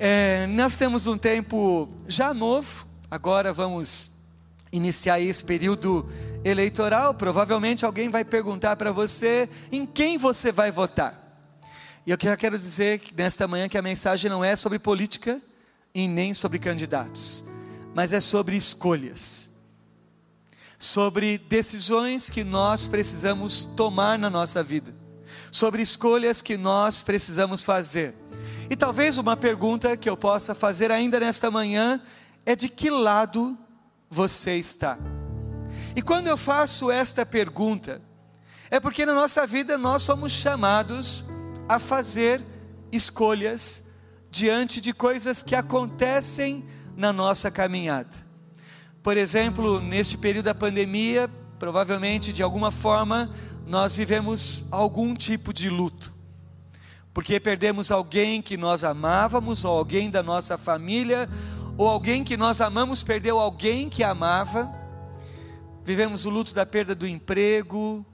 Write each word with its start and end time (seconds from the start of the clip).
É, 0.00 0.46
nós 0.46 0.76
temos 0.76 1.08
um 1.08 1.18
tempo 1.18 1.88
já 2.06 2.32
novo, 2.32 2.86
agora 3.10 3.52
vamos 3.52 4.12
iniciar 4.70 5.18
esse 5.18 5.42
período 5.42 6.08
eleitoral. 6.44 7.14
Provavelmente 7.14 7.84
alguém 7.84 8.08
vai 8.08 8.24
perguntar 8.24 8.76
para 8.76 8.92
você 8.92 9.48
em 9.72 9.84
quem 9.84 10.16
você 10.16 10.52
vai 10.52 10.70
votar. 10.70 11.24
E 12.06 12.12
eu 12.12 12.18
já 12.20 12.36
quero 12.36 12.56
dizer 12.56 13.00
que 13.00 13.12
nesta 13.12 13.48
manhã 13.48 13.68
que 13.68 13.76
a 13.76 13.82
mensagem 13.82 14.30
não 14.30 14.44
é 14.44 14.54
sobre 14.54 14.78
política 14.78 15.42
e 15.92 16.06
nem 16.06 16.32
sobre 16.32 16.60
candidatos, 16.60 17.42
mas 17.92 18.12
é 18.12 18.20
sobre 18.20 18.56
escolhas, 18.56 19.52
sobre 20.78 21.38
decisões 21.38 22.30
que 22.30 22.44
nós 22.44 22.86
precisamos 22.86 23.64
tomar 23.64 24.16
na 24.16 24.30
nossa 24.30 24.62
vida, 24.62 24.94
sobre 25.50 25.82
escolhas 25.82 26.40
que 26.40 26.56
nós 26.56 27.02
precisamos 27.02 27.64
fazer. 27.64 28.14
E 28.70 28.76
talvez 28.76 29.16
uma 29.16 29.34
pergunta 29.34 29.96
que 29.96 30.10
eu 30.10 30.16
possa 30.16 30.54
fazer 30.54 30.92
ainda 30.92 31.18
nesta 31.18 31.50
manhã 31.50 32.00
é 32.44 32.54
de 32.54 32.68
que 32.68 32.90
lado 32.90 33.58
você 34.10 34.56
está? 34.56 34.98
E 35.96 36.02
quando 36.02 36.26
eu 36.26 36.36
faço 36.36 36.90
esta 36.90 37.24
pergunta, 37.24 38.02
é 38.70 38.78
porque 38.78 39.06
na 39.06 39.14
nossa 39.14 39.46
vida 39.46 39.78
nós 39.78 40.02
somos 40.02 40.32
chamados 40.32 41.24
a 41.66 41.78
fazer 41.78 42.44
escolhas 42.92 43.84
diante 44.30 44.82
de 44.82 44.92
coisas 44.92 45.40
que 45.40 45.54
acontecem 45.54 46.62
na 46.94 47.10
nossa 47.10 47.50
caminhada. 47.50 48.28
Por 49.02 49.16
exemplo, 49.16 49.80
neste 49.80 50.18
período 50.18 50.44
da 50.44 50.54
pandemia, 50.54 51.30
provavelmente 51.58 52.34
de 52.34 52.42
alguma 52.42 52.70
forma, 52.70 53.32
nós 53.66 53.96
vivemos 53.96 54.66
algum 54.70 55.14
tipo 55.14 55.54
de 55.54 55.70
luto 55.70 56.17
porque 57.18 57.40
perdemos 57.40 57.90
alguém 57.90 58.40
que 58.40 58.56
nós 58.56 58.84
amávamos, 58.84 59.64
ou 59.64 59.76
alguém 59.76 60.08
da 60.08 60.22
nossa 60.22 60.56
família, 60.56 61.28
ou 61.76 61.88
alguém 61.88 62.22
que 62.22 62.36
nós 62.36 62.60
amamos 62.60 63.02
perdeu 63.02 63.40
alguém 63.40 63.88
que 63.88 64.04
amava. 64.04 64.72
Vivemos 65.82 66.24
o 66.26 66.30
luto 66.30 66.54
da 66.54 66.64
perda 66.64 66.94
do 66.94 67.08
emprego, 67.08 68.06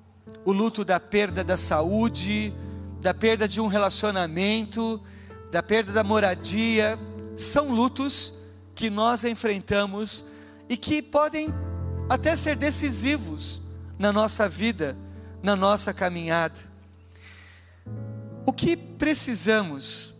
o 0.42 0.52
luto 0.54 0.86
da 0.86 0.98
perda 0.98 1.44
da 1.44 1.54
saúde, 1.54 2.54
da 3.02 3.12
perda 3.12 3.46
de 3.46 3.60
um 3.60 3.66
relacionamento, 3.66 4.98
da 5.52 5.62
perda 5.62 5.92
da 5.92 6.02
moradia. 6.02 6.98
São 7.36 7.74
lutos 7.74 8.32
que 8.74 8.88
nós 8.88 9.22
enfrentamos 9.22 10.24
e 10.66 10.78
que 10.78 11.02
podem 11.02 11.52
até 12.08 12.34
ser 12.34 12.56
decisivos 12.56 13.64
na 13.98 14.10
nossa 14.10 14.48
vida, 14.48 14.96
na 15.42 15.54
nossa 15.54 15.92
caminhada. 15.92 16.72
O 18.46 18.52
que 18.52 18.76
precisamos 18.76 20.14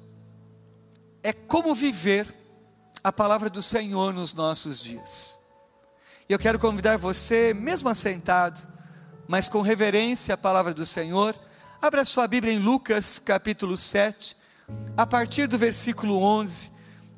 é 1.23 1.33
como 1.33 1.75
viver 1.75 2.27
a 3.03 3.13
palavra 3.13 3.51
do 3.51 3.61
Senhor 3.61 4.15
nos 4.15 4.33
nossos 4.33 4.81
dias. 4.81 5.39
E 6.27 6.33
eu 6.33 6.39
quero 6.39 6.59
convidar 6.59 6.97
você, 6.97 7.53
mesmo 7.53 7.89
assentado, 7.91 8.67
mas 9.29 9.47
com 9.47 9.61
reverência 9.61 10.35
à 10.35 10.39
palavra 10.39 10.73
do 10.73 10.87
Senhor, 10.87 11.39
abra 11.83 12.05
sua 12.05 12.27
Bíblia 12.27 12.55
em 12.55 12.59
Lucas 12.59 13.19
capítulo 13.19 13.77
7, 13.77 14.35
a 14.97 15.07
partir 15.07 15.47
do 15.47 15.59
versículo 15.59 16.17
11 16.17 16.71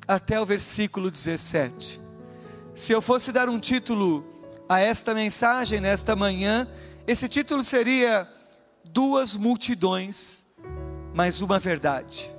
até 0.05 0.39
o 0.41 0.45
versículo 0.45 1.09
17. 1.09 2.01
Se 2.73 2.91
eu 2.91 3.01
fosse 3.01 3.31
dar 3.31 3.47
um 3.47 3.59
título 3.59 4.25
a 4.67 4.81
esta 4.81 5.13
mensagem 5.13 5.79
nesta 5.79 6.17
manhã, 6.17 6.67
esse 7.07 7.29
título 7.29 7.63
seria 7.63 8.29
Duas 8.83 9.37
Multidões 9.37 10.46
mais 11.13 11.41
uma 11.41 11.59
verdade. 11.59 12.31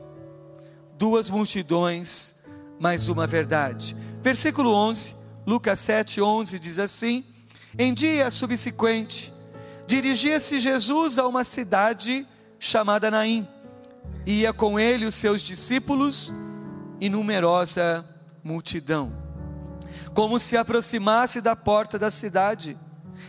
Duas 0.97 1.31
multidões, 1.31 2.37
mais 2.78 3.09
uma 3.09 3.26
verdade. 3.26 3.97
Versículo 4.22 4.72
11, 4.72 5.15
Lucas 5.47 5.81
7, 5.81 6.20
11 6.20 6.59
diz 6.59 6.78
assim: 6.78 7.25
Em 7.78 7.93
dia 7.94 8.31
subsequente, 8.31 9.32
dirigia-se 9.87 10.60
Jesus 10.60 11.19
a 11.19 11.26
uma 11.26 11.44
cidade 11.44 12.26
chamada 12.59 13.10
Naim. 13.10 13.47
Ia 14.26 14.53
com 14.53 14.78
ele 14.78 15.06
os 15.06 15.14
seus 15.14 15.43
discípulos 15.43 16.32
e 17.00 17.09
numerosa 17.09 18.04
multidão. 18.43 19.12
Como 20.14 20.38
se 20.38 20.56
aproximasse 20.56 21.41
da 21.41 21.54
porta 21.54 21.98
da 21.98 22.10
cidade, 22.10 22.76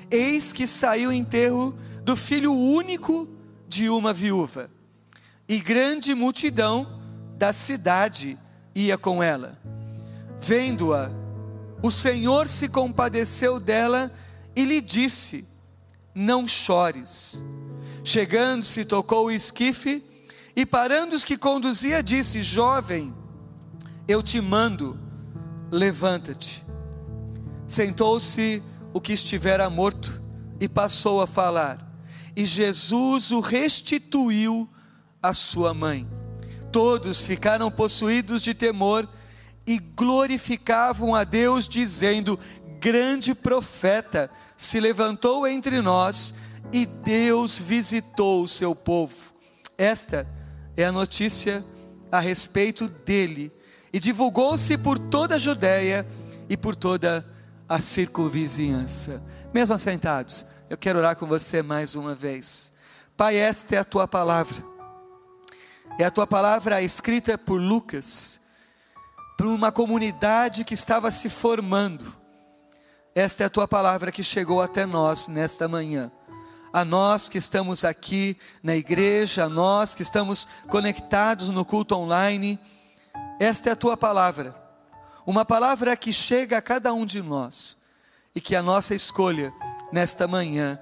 eis 0.10 0.52
que 0.52 0.66
saiu 0.66 1.10
o 1.10 1.14
enterro 1.14 1.78
do 2.04 2.16
filho 2.16 2.54
único 2.54 3.30
de 3.68 3.90
uma 3.90 4.12
viúva 4.12 4.70
e 5.50 5.60
grande 5.60 6.14
multidão 6.14 7.02
da 7.36 7.52
cidade 7.52 8.38
ia 8.76 9.00
com 9.00 9.24
ela. 9.24 9.60
Vendo-a, 10.40 11.10
o 11.82 11.90
Senhor 11.90 12.48
se 12.48 12.70
compadeceu 12.70 13.60
dela 13.60 14.14
e 14.56 14.64
lhe 14.64 14.80
disse: 14.80 15.48
Não 16.14 16.48
chores. 16.48 17.44
Chegando-se, 18.04 18.86
tocou 18.86 19.26
o 19.26 19.32
esquife 19.32 20.04
e, 20.56 20.66
parando 20.66 21.16
os 21.16 21.26
que 21.26 21.36
conduzia, 21.36 22.04
disse: 22.04 22.44
Jovem, 22.44 23.12
eu 24.08 24.22
te 24.22 24.40
mando, 24.40 25.00
levanta-te. 25.72 26.64
Sentou-se 27.66 28.62
o 28.94 29.02
que 29.02 29.14
estivera 29.14 29.68
morto 29.70 30.22
e 30.60 30.68
passou 30.68 31.22
a 31.22 31.28
falar, 31.28 31.92
e 32.36 32.46
Jesus 32.46 33.32
o 33.32 33.40
restituiu 33.40 34.70
a 35.22 35.34
sua 35.34 35.74
mãe. 35.74 36.08
Todos 36.72 37.24
ficaram 37.24 37.70
possuídos 37.72 38.42
de 38.42 38.54
temor 38.54 39.08
e 39.66 39.80
glorificavam 39.80 41.14
a 41.16 41.24
Deus, 41.24 41.68
dizendo: 41.68 42.40
Grande 42.80 43.36
profeta 43.36 44.30
se 44.56 44.80
levantou 44.80 45.48
entre 45.48 45.82
nós 45.82 46.36
e 46.72 46.86
Deus 46.86 47.58
visitou 47.58 48.44
o 48.44 48.48
seu 48.48 48.76
povo. 48.76 49.34
Esta 49.78 50.28
é 50.76 50.86
a 50.86 50.92
notícia 50.92 51.64
a 52.12 52.20
respeito 52.20 52.88
dele 52.88 53.52
e 53.92 54.00
divulgou-se 54.00 54.78
por 54.78 54.98
toda 54.98 55.36
a 55.36 55.40
Judéia 55.40 56.08
e 56.48 56.56
por 56.56 56.76
toda 56.76 57.26
a 57.68 57.80
circunvizinhança. 57.80 59.22
Mesmo 59.54 59.74
assentados, 59.74 60.46
eu 60.70 60.78
quero 60.78 61.00
orar 61.00 61.16
com 61.16 61.26
você 61.26 61.64
mais 61.64 61.96
uma 61.96 62.14
vez. 62.14 62.72
Pai, 63.18 63.36
esta 63.36 63.76
é 63.76 63.80
a 63.80 63.84
tua 63.84 64.08
palavra 64.08 64.79
é 66.00 66.06
a 66.06 66.12
tua 66.12 66.26
palavra 66.26 66.82
escrita 66.82 67.38
por 67.38 67.60
Lucas, 67.60 68.40
para 69.36 69.48
uma 69.48 69.70
comunidade 69.70 70.64
que 70.64 70.74
estava 70.74 71.12
se 71.12 71.30
formando. 71.30 72.16
Esta 73.14 73.44
é 73.44 73.46
a 73.48 73.50
tua 73.50 73.68
palavra 73.68 74.10
que 74.10 74.24
chegou 74.24 74.62
até 74.62 74.86
nós 74.86 75.28
nesta 75.28 75.68
manhã. 75.68 76.10
A 76.72 76.86
nós 76.86 77.28
que 77.28 77.38
estamos 77.38 77.84
aqui 77.84 78.38
na 78.64 78.78
igreja, 78.78 79.44
a 79.44 79.50
nós 79.50 79.94
que 79.94 80.02
estamos 80.02 80.48
conectados 80.70 81.50
no 81.50 81.66
culto 81.66 81.96
online, 81.96 82.58
esta 83.38 83.68
é 83.68 83.74
a 83.74 83.76
tua 83.76 83.98
palavra. 83.98 84.56
Uma 85.26 85.44
palavra 85.44 85.98
que 85.98 86.14
chega 86.14 86.58
a 86.58 86.62
cada 86.62 86.94
um 86.94 87.06
de 87.06 87.22
nós 87.22 87.76
e 88.34 88.40
que 88.40 88.56
a 88.56 88.64
nossa 88.64 88.96
escolha 88.96 89.54
nesta 89.92 90.30
manhã 90.30 90.80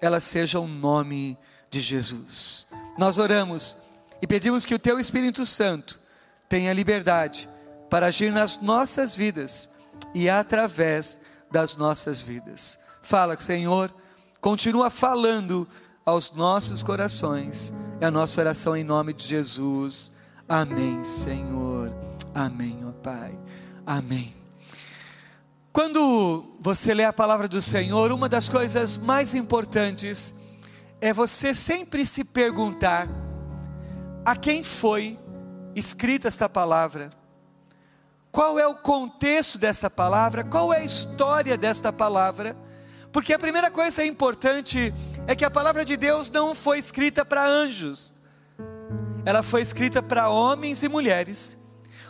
ela 0.00 0.20
seja 0.20 0.60
o 0.60 0.68
nome 0.68 1.36
de 1.68 1.80
Jesus. 1.80 2.68
Nós 2.96 3.18
oramos 3.18 3.76
e 4.22 4.26
pedimos 4.26 4.66
que 4.66 4.74
o 4.74 4.78
Teu 4.78 4.98
Espírito 4.98 5.44
Santo 5.46 6.00
tenha 6.48 6.72
liberdade 6.72 7.48
para 7.88 8.06
agir 8.06 8.32
nas 8.32 8.60
nossas 8.60 9.16
vidas 9.16 9.68
e 10.14 10.28
através 10.28 11.18
das 11.50 11.76
nossas 11.76 12.22
vidas. 12.22 12.78
Fala, 13.02 13.40
Senhor, 13.40 13.92
continua 14.40 14.90
falando 14.90 15.66
aos 16.04 16.32
nossos 16.32 16.82
corações. 16.82 17.72
É 18.00 18.06
a 18.06 18.10
nossa 18.10 18.40
oração 18.40 18.76
em 18.76 18.84
nome 18.84 19.12
de 19.12 19.26
Jesus. 19.26 20.12
Amém, 20.48 21.02
Senhor. 21.04 21.92
Amém, 22.34 22.78
ó 22.86 22.92
Pai. 23.02 23.38
Amém. 23.86 24.36
Quando 25.72 26.52
você 26.60 26.92
lê 26.92 27.04
a 27.04 27.12
palavra 27.12 27.46
do 27.46 27.62
Senhor, 27.62 28.10
uma 28.10 28.28
das 28.28 28.48
coisas 28.48 28.96
mais 28.96 29.34
importantes 29.34 30.34
é 31.00 31.12
você 31.12 31.54
sempre 31.54 32.04
se 32.04 32.24
perguntar 32.24 33.08
a 34.24 34.36
quem 34.36 34.62
foi 34.62 35.18
escrita 35.74 36.28
esta 36.28 36.48
palavra, 36.48 37.10
qual 38.30 38.58
é 38.58 38.66
o 38.66 38.74
contexto 38.74 39.58
dessa 39.58 39.88
palavra, 39.88 40.44
qual 40.44 40.72
é 40.72 40.78
a 40.78 40.84
história 40.84 41.56
desta 41.56 41.92
palavra, 41.92 42.56
porque 43.12 43.32
a 43.32 43.38
primeira 43.38 43.70
coisa 43.70 44.04
importante 44.04 44.92
é 45.26 45.34
que 45.34 45.44
a 45.44 45.50
palavra 45.50 45.84
de 45.84 45.96
Deus 45.96 46.30
não 46.30 46.54
foi 46.54 46.78
escrita 46.78 47.24
para 47.24 47.44
anjos, 47.44 48.14
ela 49.24 49.42
foi 49.42 49.62
escrita 49.62 50.02
para 50.02 50.28
homens 50.28 50.82
e 50.82 50.88
mulheres, 50.88 51.58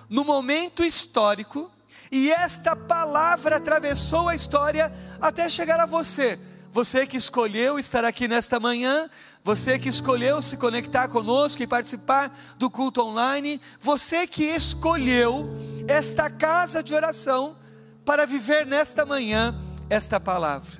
no 0.08 0.24
momento 0.24 0.84
histórico, 0.84 1.70
e 2.10 2.30
esta 2.30 2.74
palavra 2.74 3.56
atravessou 3.56 4.28
a 4.28 4.34
história 4.34 4.92
até 5.20 5.48
chegar 5.48 5.78
a 5.78 5.86
você. 5.86 6.38
você 6.72 7.06
que 7.06 7.16
escolheu 7.16 7.78
estar 7.78 8.04
aqui 8.04 8.28
nesta 8.28 8.60
manhã, 8.60 9.08
você 9.42 9.78
que 9.78 9.88
escolheu 9.88 10.42
se 10.42 10.56
conectar 10.56 11.08
conosco 11.08 11.62
e 11.62 11.66
participar 11.66 12.38
do 12.58 12.70
culto 12.70 13.02
online, 13.02 13.60
você 13.80 14.26
que 14.26 14.44
escolheu 14.44 15.48
esta 15.88 16.28
casa 16.28 16.82
de 16.82 16.94
oração 16.94 17.56
para 18.04 18.26
viver 18.26 18.66
nesta 18.66 19.06
manhã 19.06 19.54
esta 19.88 20.20
palavra. 20.20 20.78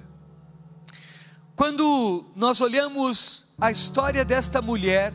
Quando 1.56 2.24
nós 2.34 2.60
olhamos 2.60 3.46
a 3.60 3.70
história 3.70 4.24
desta 4.24 4.62
mulher, 4.62 5.12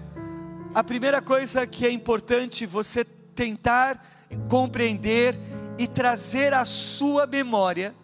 a 0.74 0.84
primeira 0.84 1.22
coisa 1.22 1.66
que 1.66 1.86
é 1.86 1.92
importante 1.92 2.66
você 2.66 3.04
tentar 3.04 4.28
compreender 4.50 5.38
e 5.78 5.88
trazer 5.88 6.54
à 6.54 6.66
sua 6.66 7.26
memória 7.26 7.96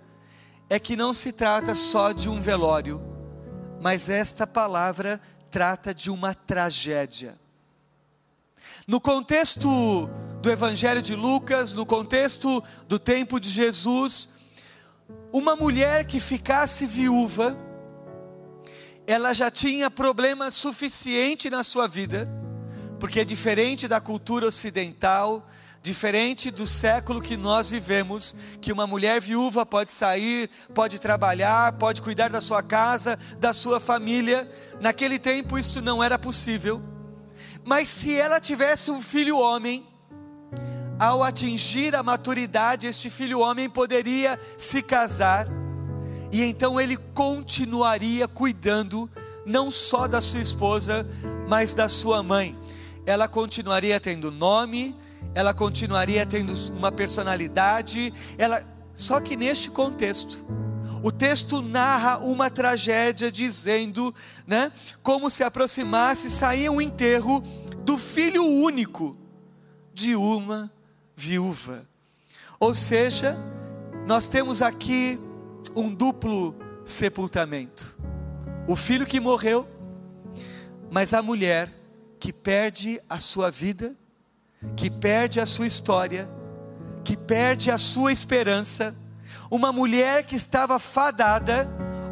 é 0.70 0.80
que 0.80 0.96
não 0.96 1.14
se 1.14 1.32
trata 1.32 1.76
só 1.76 2.12
de 2.12 2.30
um 2.30 2.42
velório, 2.42 3.02
mas 3.82 4.10
esta 4.10 4.48
palavra 4.48 5.22
trata 5.52 5.94
de 5.94 6.10
uma 6.10 6.34
tragédia. 6.34 7.38
No 8.88 9.02
contexto 9.02 10.10
do 10.42 10.50
Evangelho 10.50 11.02
de 11.02 11.14
Lucas, 11.14 11.74
no 11.74 11.86
contexto 11.86 12.64
do 12.88 12.98
tempo 12.98 13.40
de 13.40 13.50
Jesus, 13.50 14.30
uma 15.32 15.56
mulher 15.56 16.06
que 16.06 16.20
ficasse 16.20 16.88
viúva, 16.88 17.58
ela 19.06 19.34
já 19.34 19.52
tinha 19.52 19.92
problema 19.92 20.50
suficiente 20.50 21.50
na 21.50 21.64
sua 21.64 21.88
vida, 21.88 22.30
porque 23.00 23.20
é 23.20 23.26
diferente 23.26 23.88
da 23.88 24.00
cultura 24.00 24.48
ocidental, 24.48 25.46
Diferente 25.84 26.52
do 26.52 26.68
século 26.68 27.20
que 27.20 27.36
nós 27.36 27.68
vivemos, 27.68 28.36
que 28.62 28.72
uma 28.72 28.86
mulher 28.86 29.20
viúva 29.20 29.66
pode 29.66 29.92
sair, 29.92 30.48
pode 30.76 31.00
trabalhar, 31.00 31.74
pode 31.74 32.04
cuidar 32.04 32.30
da 32.30 32.40
sua 32.40 32.62
casa, 32.62 33.18
da 33.40 33.52
sua 33.52 33.80
família. 33.80 34.50
Naquele 34.80 35.18
tempo 35.18 35.58
isso 35.58 35.82
não 35.82 36.04
era 36.04 36.20
possível. 36.20 36.84
Mas 37.66 37.90
se 37.90 38.16
ela 38.16 38.40
tivesse 38.40 38.92
um 38.92 39.02
filho 39.02 39.40
homem, 39.40 39.88
ao 41.00 41.24
atingir 41.24 41.96
a 41.96 42.04
maturidade, 42.04 42.86
este 42.86 43.10
filho 43.10 43.40
homem 43.40 43.68
poderia 43.68 44.40
se 44.56 44.84
casar, 44.84 45.48
e 46.32 46.44
então 46.44 46.80
ele 46.80 46.96
continuaria 46.96 48.28
cuidando 48.28 49.10
não 49.44 49.72
só 49.72 50.08
da 50.08 50.22
sua 50.22 50.42
esposa, 50.42 51.08
mas 51.48 51.74
da 51.74 51.90
sua 51.90 52.22
mãe. 52.22 52.56
Ela 53.04 53.28
continuaria 53.28 54.00
tendo 54.00 54.30
nome, 54.30 54.96
ela 55.34 55.54
continuaria 55.54 56.26
tendo 56.26 56.54
uma 56.76 56.92
personalidade, 56.92 58.14
ela 58.38 58.62
só 58.94 59.20
que 59.20 59.36
neste 59.36 59.70
contexto, 59.70 60.46
o 61.04 61.12
texto 61.12 61.62
narra 61.62 62.20
uma 62.20 62.50
tragédia 62.50 63.32
dizendo, 63.32 64.14
né, 64.46 64.72
como 65.02 65.30
se 65.30 65.44
aproximasse, 65.44 66.30
saía 66.30 66.72
um 66.72 66.82
enterro 66.82 67.42
do 67.84 67.98
filho 67.98 68.46
único 68.46 69.18
de 69.94 70.16
uma 70.16 70.72
viúva. 71.16 71.88
Ou 72.60 72.76
seja, 72.76 73.36
nós 74.06 74.28
temos 74.28 74.62
aqui 74.62 75.20
um 75.76 75.94
duplo 75.94 76.56
sepultamento. 76.86 77.98
O 78.68 78.76
filho 78.76 79.06
que 79.06 79.20
morreu, 79.20 79.68
mas 80.92 81.14
a 81.14 81.24
mulher 81.24 81.74
que 82.20 82.32
perde 82.32 83.02
a 83.10 83.18
sua 83.18 83.50
vida 83.50 83.96
que 84.76 84.90
perde 84.90 85.40
a 85.40 85.46
sua 85.46 85.68
história, 85.68 86.30
que 87.04 87.18
perde 87.18 87.72
a 87.72 87.78
sua 87.78 88.12
esperança, 88.12 88.96
uma 89.50 89.72
mulher 89.72 90.24
que 90.24 90.36
estava 90.36 90.80
fadada 90.80 91.70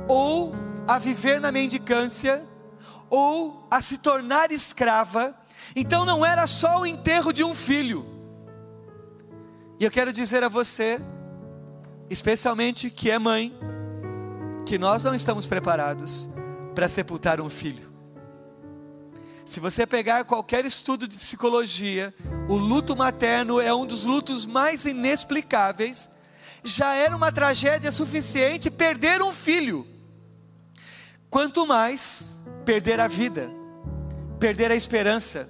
ou 0.07 0.53
a 0.87 0.97
viver 0.97 1.39
na 1.39 1.51
mendicância, 1.51 2.45
ou 3.09 3.67
a 3.69 3.81
se 3.81 3.99
tornar 3.99 4.51
escrava. 4.51 5.35
Então 5.75 6.03
não 6.05 6.25
era 6.25 6.47
só 6.47 6.81
o 6.81 6.85
enterro 6.85 7.31
de 7.31 7.43
um 7.43 7.53
filho. 7.53 8.05
E 9.79 9.85
eu 9.85 9.91
quero 9.91 10.11
dizer 10.11 10.43
a 10.43 10.49
você, 10.49 10.99
especialmente 12.09 12.89
que 12.89 13.09
é 13.09 13.19
mãe, 13.19 13.57
que 14.65 14.77
nós 14.77 15.03
não 15.03 15.13
estamos 15.13 15.45
preparados 15.45 16.27
para 16.75 16.89
sepultar 16.89 17.39
um 17.39 17.49
filho. 17.49 17.88
Se 19.49 19.59
você 19.59 19.87
pegar 19.87 20.25
qualquer 20.25 20.63
estudo 20.63 21.07
de 21.07 21.17
psicologia, 21.17 22.13
o 22.47 22.55
luto 22.55 22.95
materno 22.95 23.59
é 23.59 23.73
um 23.73 23.83
dos 23.83 24.05
lutos 24.05 24.45
mais 24.45 24.85
inexplicáveis. 24.85 26.07
Já 26.63 26.93
era 26.93 27.17
uma 27.17 27.31
tragédia 27.31 27.91
suficiente 27.91 28.69
perder 28.69 29.23
um 29.23 29.31
filho. 29.31 29.87
Quanto 31.31 31.65
mais 31.65 32.43
perder 32.63 32.99
a 32.99 33.07
vida, 33.07 33.49
perder 34.39 34.71
a 34.71 34.75
esperança, 34.75 35.49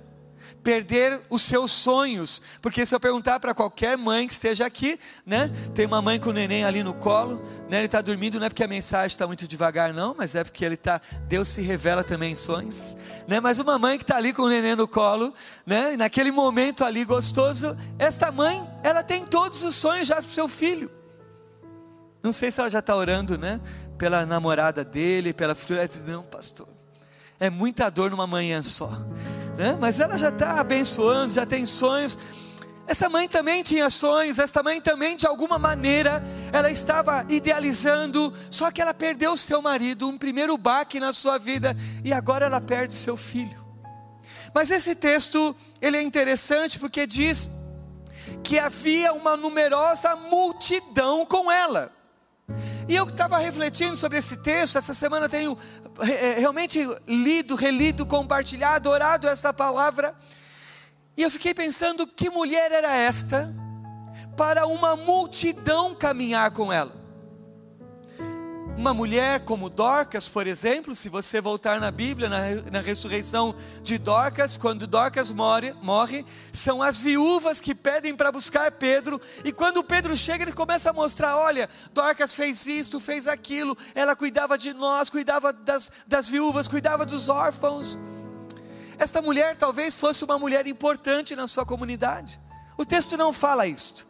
perder 0.63 1.21
os 1.29 1.41
seus 1.41 1.71
sonhos, 1.71 2.41
porque 2.61 2.85
se 2.85 2.93
eu 2.93 2.99
perguntar 2.99 3.39
para 3.39 3.53
qualquer 3.53 3.97
mãe 3.97 4.27
que 4.27 4.33
esteja 4.33 4.65
aqui, 4.65 4.99
né, 5.25 5.49
tem 5.73 5.85
uma 5.85 6.01
mãe 6.01 6.19
com 6.19 6.29
o 6.29 6.33
neném 6.33 6.63
ali 6.63 6.83
no 6.83 6.93
colo, 6.93 7.41
né, 7.69 7.77
ele 7.77 7.85
está 7.85 8.01
dormindo, 8.01 8.39
não 8.39 8.45
é 8.45 8.49
porque 8.49 8.63
a 8.63 8.67
mensagem 8.67 9.07
está 9.07 9.25
muito 9.25 9.47
devagar, 9.47 9.93
não, 9.93 10.15
mas 10.17 10.35
é 10.35 10.43
porque 10.43 10.63
ele 10.63 10.75
está, 10.75 11.01
Deus 11.27 11.47
se 11.47 11.61
revela 11.61 12.03
também 12.03 12.33
em 12.33 12.35
sonhos, 12.35 12.95
né, 13.27 13.39
mas 13.39 13.59
uma 13.59 13.79
mãe 13.79 13.97
que 13.97 14.03
está 14.03 14.17
ali 14.17 14.33
com 14.33 14.43
o 14.43 14.49
neném 14.49 14.75
no 14.75 14.87
colo, 14.87 15.33
né, 15.65 15.95
naquele 15.97 16.31
momento 16.31 16.83
ali 16.83 17.05
gostoso, 17.05 17.77
esta 17.97 18.31
mãe, 18.31 18.67
ela 18.83 19.03
tem 19.03 19.25
todos 19.25 19.63
os 19.63 19.75
sonhos 19.75 20.07
já 20.07 20.15
para 20.15 20.27
o 20.27 20.31
seu 20.31 20.47
filho, 20.47 20.91
não 22.21 22.33
sei 22.33 22.51
se 22.51 22.59
ela 22.59 22.69
já 22.69 22.79
está 22.79 22.95
orando, 22.95 23.37
né, 23.37 23.61
pela 23.97 24.25
namorada 24.25 24.83
dele, 24.83 25.33
pela 25.33 25.55
futura, 25.55 25.79
ela 25.79 25.87
diz, 25.87 26.03
não 26.03 26.23
pastor, 26.23 26.67
é 27.39 27.49
muita 27.49 27.89
dor 27.89 28.11
numa 28.11 28.27
manhã 28.27 28.61
só, 28.61 28.91
né? 29.59 29.77
mas 29.77 29.99
ela 29.99 30.17
já 30.17 30.29
está 30.29 30.61
abençoando, 30.61 31.33
já 31.33 31.45
tem 31.45 31.65
sonhos. 31.65 32.17
Essa 32.87 33.09
mãe 33.09 33.27
também 33.27 33.61
tinha 33.61 33.89
sonhos, 33.89 34.39
esta 34.39 34.63
mãe 34.63 34.79
também, 34.79 35.17
de 35.17 35.27
alguma 35.27 35.59
maneira, 35.59 36.23
ela 36.53 36.71
estava 36.71 37.25
idealizando, 37.27 38.33
só 38.49 38.71
que 38.71 38.81
ela 38.81 38.93
perdeu 38.93 39.35
seu 39.35 39.61
marido, 39.61 40.07
um 40.07 40.17
primeiro 40.17 40.57
baque 40.57 40.97
na 40.97 41.11
sua 41.11 41.37
vida, 41.37 41.75
e 42.05 42.13
agora 42.13 42.45
ela 42.45 42.61
perde 42.61 42.93
seu 42.93 43.17
filho. 43.17 43.67
Mas 44.55 44.71
esse 44.71 44.95
texto, 44.95 45.53
ele 45.81 45.97
é 45.97 46.01
interessante 46.01 46.79
porque 46.79 47.05
diz 47.05 47.49
que 48.41 48.57
havia 48.57 49.11
uma 49.11 49.35
numerosa 49.35 50.15
multidão 50.15 51.25
com 51.25 51.51
ela. 51.51 51.91
E 52.87 52.95
eu 52.95 53.07
estava 53.07 53.37
refletindo 53.37 53.95
sobre 53.95 54.17
esse 54.17 54.37
texto, 54.37 54.77
essa 54.77 54.93
semana 54.93 55.29
tenho 55.29 55.57
é, 55.99 56.39
realmente 56.39 56.79
lido, 57.07 57.55
relido, 57.55 58.05
compartilhado, 58.05 58.89
orado 58.89 59.27
esta 59.27 59.53
palavra, 59.53 60.15
e 61.15 61.21
eu 61.21 61.29
fiquei 61.29 61.53
pensando 61.53 62.07
que 62.07 62.29
mulher 62.29 62.71
era 62.71 62.95
esta 62.95 63.53
para 64.37 64.65
uma 64.65 64.95
multidão 64.95 65.93
caminhar 65.93 66.51
com 66.51 66.71
ela. 66.71 66.98
Uma 68.79 68.93
mulher 68.93 69.43
como 69.43 69.69
Dorcas, 69.69 70.29
por 70.29 70.47
exemplo, 70.47 70.95
se 70.95 71.09
você 71.09 71.41
voltar 71.41 71.81
na 71.81 71.91
Bíblia, 71.91 72.29
na, 72.29 72.39
na 72.71 72.79
ressurreição 72.79 73.53
de 73.83 73.97
Dorcas, 73.97 74.55
quando 74.55 74.87
Dorcas 74.87 75.33
morre, 75.33 75.73
morre, 75.81 76.25
são 76.53 76.81
as 76.81 77.01
viúvas 77.01 77.59
que 77.59 77.75
pedem 77.75 78.15
para 78.15 78.31
buscar 78.31 78.71
Pedro, 78.71 79.19
e 79.43 79.51
quando 79.51 79.83
Pedro 79.83 80.15
chega, 80.15 80.45
ele 80.45 80.53
começa 80.53 80.91
a 80.91 80.93
mostrar: 80.93 81.35
olha, 81.35 81.69
Dorcas 81.93 82.33
fez 82.33 82.67
isto, 82.67 83.01
fez 83.01 83.27
aquilo, 83.27 83.77
ela 83.93 84.15
cuidava 84.15 84.57
de 84.57 84.73
nós, 84.73 85.09
cuidava 85.09 85.51
das, 85.51 85.91
das 86.07 86.29
viúvas, 86.29 86.69
cuidava 86.69 87.05
dos 87.05 87.27
órfãos. 87.27 87.99
Esta 88.97 89.21
mulher 89.21 89.57
talvez 89.57 89.99
fosse 89.99 90.23
uma 90.23 90.39
mulher 90.39 90.65
importante 90.67 91.35
na 91.35 91.49
sua 91.49 91.65
comunidade. 91.65 92.39
O 92.77 92.85
texto 92.85 93.17
não 93.17 93.33
fala 93.33 93.67
isto. 93.67 94.07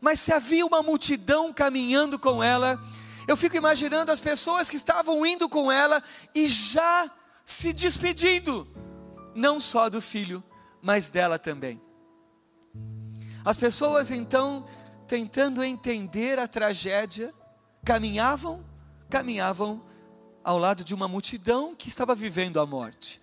Mas 0.00 0.18
se 0.18 0.32
havia 0.32 0.64
uma 0.64 0.82
multidão 0.82 1.52
caminhando 1.52 2.18
com 2.18 2.42
ela, 2.42 2.80
eu 3.26 3.36
fico 3.36 3.56
imaginando 3.56 4.12
as 4.12 4.20
pessoas 4.20 4.70
que 4.70 4.76
estavam 4.76 5.26
indo 5.26 5.48
com 5.48 5.70
ela 5.70 6.02
e 6.34 6.46
já 6.46 7.10
se 7.44 7.72
despedindo, 7.72 8.68
não 9.34 9.60
só 9.60 9.88
do 9.88 10.00
filho, 10.00 10.42
mas 10.80 11.08
dela 11.08 11.38
também. 11.38 11.80
As 13.44 13.56
pessoas 13.56 14.10
então, 14.10 14.66
tentando 15.06 15.62
entender 15.62 16.38
a 16.38 16.48
tragédia, 16.48 17.32
caminhavam, 17.84 18.64
caminhavam 19.08 19.84
ao 20.42 20.58
lado 20.58 20.84
de 20.84 20.94
uma 20.94 21.08
multidão 21.08 21.74
que 21.74 21.88
estava 21.88 22.14
vivendo 22.14 22.60
a 22.60 22.66
morte. 22.66 23.20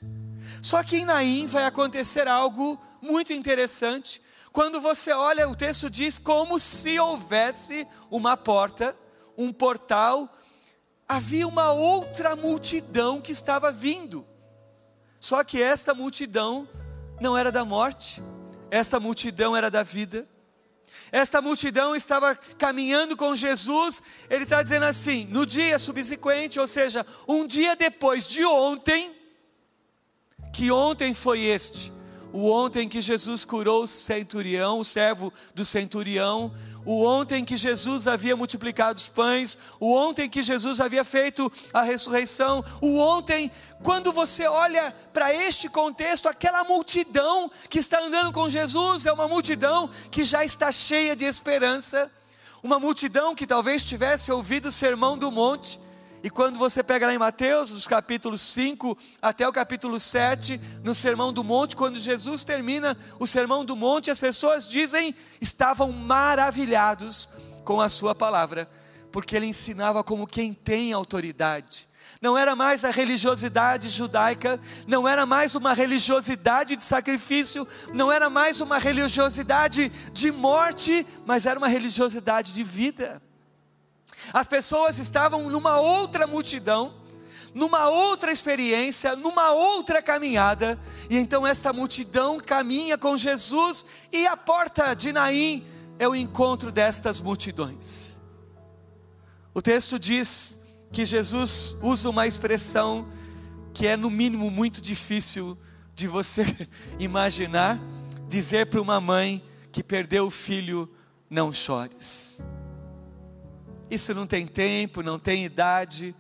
Só 0.61 0.83
que 0.83 0.97
em 0.97 1.05
Naim 1.05 1.47
vai 1.47 1.65
acontecer 1.65 2.27
algo 2.27 2.79
muito 3.01 3.33
interessante. 3.33 4.21
Quando 4.51 4.79
você 4.79 5.11
olha, 5.11 5.47
o 5.49 5.55
texto 5.55 5.89
diz 5.89 6.19
como 6.19 6.59
se 6.59 6.99
houvesse 6.99 7.87
uma 8.11 8.35
porta 8.37 8.95
um 9.37 9.51
portal, 9.51 10.29
havia 11.07 11.47
uma 11.47 11.71
outra 11.71 12.35
multidão 12.35 13.21
que 13.21 13.31
estava 13.31 13.71
vindo. 13.71 14.25
Só 15.19 15.43
que 15.43 15.61
esta 15.61 15.93
multidão 15.93 16.67
não 17.19 17.37
era 17.37 17.51
da 17.51 17.63
morte, 17.63 18.21
esta 18.69 18.99
multidão 18.99 19.55
era 19.55 19.69
da 19.69 19.83
vida. 19.83 20.27
esta 21.11 21.41
multidão 21.41 21.95
estava 21.95 22.35
caminhando 22.57 23.15
com 23.15 23.35
Jesus, 23.35 24.01
ele 24.29 24.43
está 24.43 24.61
dizendo 24.63 24.85
assim: 24.85 25.25
no 25.25 25.45
dia 25.45 25.77
subsequente, 25.77 26.59
ou 26.59 26.67
seja, 26.67 27.05
um 27.27 27.45
dia 27.45 27.75
depois 27.75 28.27
de 28.27 28.43
ontem, 28.43 29.15
que 30.51 30.71
ontem 30.71 31.13
foi 31.13 31.41
este, 31.41 31.93
o 32.33 32.49
ontem 32.49 32.89
que 32.89 32.99
Jesus 32.99 33.45
curou 33.45 33.83
o 33.83 33.87
centurião, 33.87 34.79
o 34.79 34.83
servo 34.83 35.31
do 35.53 35.63
centurião, 35.63 36.51
o 36.83 37.05
ontem 37.05 37.45
que 37.45 37.55
Jesus 37.55 38.07
havia 38.07 38.35
multiplicado 38.35 38.99
os 38.99 39.07
pães, 39.07 39.55
o 39.79 39.93
ontem 39.93 40.27
que 40.27 40.41
Jesus 40.41 40.79
havia 40.79 41.03
feito 41.03 41.51
a 41.71 41.83
ressurreição, 41.83 42.65
o 42.81 42.97
ontem, 42.97 43.51
quando 43.83 44.11
você 44.11 44.47
olha 44.47 44.93
para 45.13 45.31
este 45.31 45.69
contexto, 45.69 46.27
aquela 46.27 46.63
multidão 46.63 47.51
que 47.69 47.77
está 47.77 48.01
andando 48.01 48.31
com 48.31 48.49
Jesus 48.49 49.05
é 49.05 49.13
uma 49.13 49.27
multidão 49.27 49.87
que 50.09 50.23
já 50.23 50.43
está 50.43 50.71
cheia 50.71 51.15
de 51.15 51.25
esperança, 51.25 52.11
uma 52.63 52.79
multidão 52.79 53.35
que 53.35 53.45
talvez 53.45 53.85
tivesse 53.85 54.31
ouvido 54.31 54.69
o 54.69 54.71
sermão 54.71 55.17
do 55.17 55.31
monte, 55.31 55.79
e 56.23 56.29
quando 56.29 56.57
você 56.57 56.81
pega 56.81 57.05
lá 57.05 57.13
em 57.13 57.17
Mateus, 57.17 57.71
dos 57.71 57.85
capítulos 57.85 58.39
5 58.39 58.97
até 59.21 59.45
o 59.45 59.51
capítulo 59.51 59.99
7, 59.99 60.57
no 60.81 60.95
Sermão 60.95 61.33
do 61.33 61.43
Monte, 61.43 61.75
quando 61.75 61.99
Jesus 61.99 62.45
termina 62.45 62.97
o 63.19 63.27
Sermão 63.27 63.65
do 63.65 63.75
Monte, 63.75 64.09
as 64.09 64.21
pessoas 64.21 64.65
dizem, 64.65 65.13
estavam 65.41 65.91
maravilhados 65.91 67.27
com 67.65 67.81
a 67.81 67.89
sua 67.89 68.15
palavra, 68.15 68.69
porque 69.11 69.35
ele 69.35 69.47
ensinava 69.47 70.01
como 70.01 70.25
quem 70.25 70.53
tem 70.53 70.93
autoridade. 70.93 71.89
Não 72.21 72.37
era 72.37 72.55
mais 72.55 72.85
a 72.85 72.89
religiosidade 72.89 73.89
judaica, 73.89 74.57
não 74.87 75.05
era 75.05 75.25
mais 75.25 75.55
uma 75.55 75.73
religiosidade 75.73 76.77
de 76.77 76.85
sacrifício, 76.85 77.67
não 77.93 78.09
era 78.09 78.29
mais 78.29 78.61
uma 78.61 78.77
religiosidade 78.77 79.91
de 80.13 80.31
morte, 80.31 81.05
mas 81.25 81.45
era 81.45 81.59
uma 81.59 81.67
religiosidade 81.67 82.53
de 82.53 82.63
vida. 82.63 83.21
As 84.31 84.47
pessoas 84.47 84.97
estavam 84.99 85.49
numa 85.49 85.79
outra 85.79 86.27
multidão, 86.27 86.93
numa 87.53 87.89
outra 87.89 88.31
experiência, 88.31 89.15
numa 89.15 89.51
outra 89.51 90.01
caminhada, 90.01 90.79
e 91.09 91.17
então 91.17 91.45
esta 91.45 91.73
multidão 91.73 92.39
caminha 92.39 92.97
com 92.97 93.17
Jesus, 93.17 93.85
e 94.11 94.25
a 94.25 94.37
porta 94.37 94.93
de 94.93 95.11
Naim 95.11 95.65
é 95.99 96.07
o 96.07 96.15
encontro 96.15 96.71
destas 96.71 97.19
multidões. 97.19 98.19
O 99.53 99.61
texto 99.61 99.99
diz 99.99 100.59
que 100.91 101.05
Jesus 101.05 101.75
usa 101.81 102.09
uma 102.09 102.25
expressão 102.25 103.07
que 103.73 103.87
é, 103.87 103.97
no 103.97 104.09
mínimo, 104.09 104.51
muito 104.51 104.79
difícil 104.79 105.57
de 105.95 106.07
você 106.07 106.45
imaginar, 106.99 107.79
dizer 108.27 108.67
para 108.67 108.81
uma 108.81 109.01
mãe 109.01 109.43
que 109.71 109.83
perdeu 109.83 110.27
o 110.27 110.31
filho: 110.31 110.89
não 111.29 111.51
chores. 111.51 112.43
Isso 113.89 114.13
não 114.13 114.25
tem 114.25 114.47
tempo, 114.47 115.03
não 115.03 115.19
tem 115.19 115.45
idade. 115.45 116.15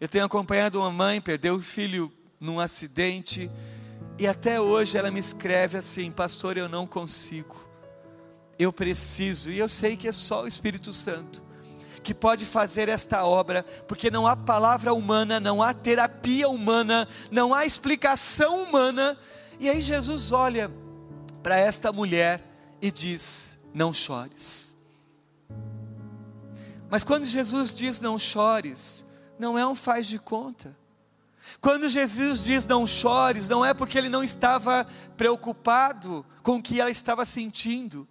Eu 0.00 0.08
tenho 0.08 0.24
acompanhado 0.24 0.78
uma 0.78 0.90
mãe, 0.90 1.20
perdeu 1.20 1.54
o 1.54 1.62
filho 1.62 2.12
num 2.38 2.60
acidente, 2.60 3.50
e 4.18 4.26
até 4.26 4.60
hoje 4.60 4.96
ela 4.96 5.10
me 5.10 5.20
escreve 5.20 5.78
assim: 5.78 6.10
Pastor, 6.10 6.56
eu 6.56 6.68
não 6.68 6.86
consigo, 6.86 7.56
eu 8.58 8.72
preciso, 8.72 9.50
e 9.50 9.58
eu 9.58 9.68
sei 9.68 9.96
que 9.96 10.08
é 10.08 10.12
só 10.12 10.42
o 10.42 10.46
Espírito 10.46 10.92
Santo 10.92 11.46
que 12.06 12.14
pode 12.14 12.44
fazer 12.44 12.88
esta 12.88 13.26
obra, 13.26 13.64
porque 13.88 14.12
não 14.12 14.28
há 14.28 14.36
palavra 14.36 14.94
humana, 14.94 15.40
não 15.40 15.60
há 15.60 15.74
terapia 15.74 16.48
humana, 16.48 17.08
não 17.32 17.52
há 17.52 17.66
explicação 17.66 18.62
humana. 18.62 19.18
E 19.58 19.68
aí 19.68 19.82
Jesus 19.82 20.30
olha 20.30 20.70
para 21.42 21.58
esta 21.58 21.90
mulher 21.92 22.40
e 22.80 22.92
diz: 22.92 23.58
Não 23.74 23.92
chores. 23.92 24.75
Mas 26.90 27.02
quando 27.02 27.24
Jesus 27.24 27.74
diz 27.74 28.00
não 28.00 28.18
chores, 28.18 29.04
não 29.38 29.58
é 29.58 29.66
um 29.66 29.74
faz 29.74 30.06
de 30.06 30.18
conta. 30.18 30.76
Quando 31.60 31.88
Jesus 31.88 32.44
diz 32.44 32.66
não 32.66 32.86
chores, 32.86 33.48
não 33.48 33.64
é 33.64 33.72
porque 33.72 33.96
ele 33.96 34.08
não 34.08 34.22
estava 34.22 34.86
preocupado 35.16 36.24
com 36.42 36.56
o 36.56 36.62
que 36.62 36.80
ela 36.80 36.90
estava 36.90 37.24
sentindo, 37.24 38.06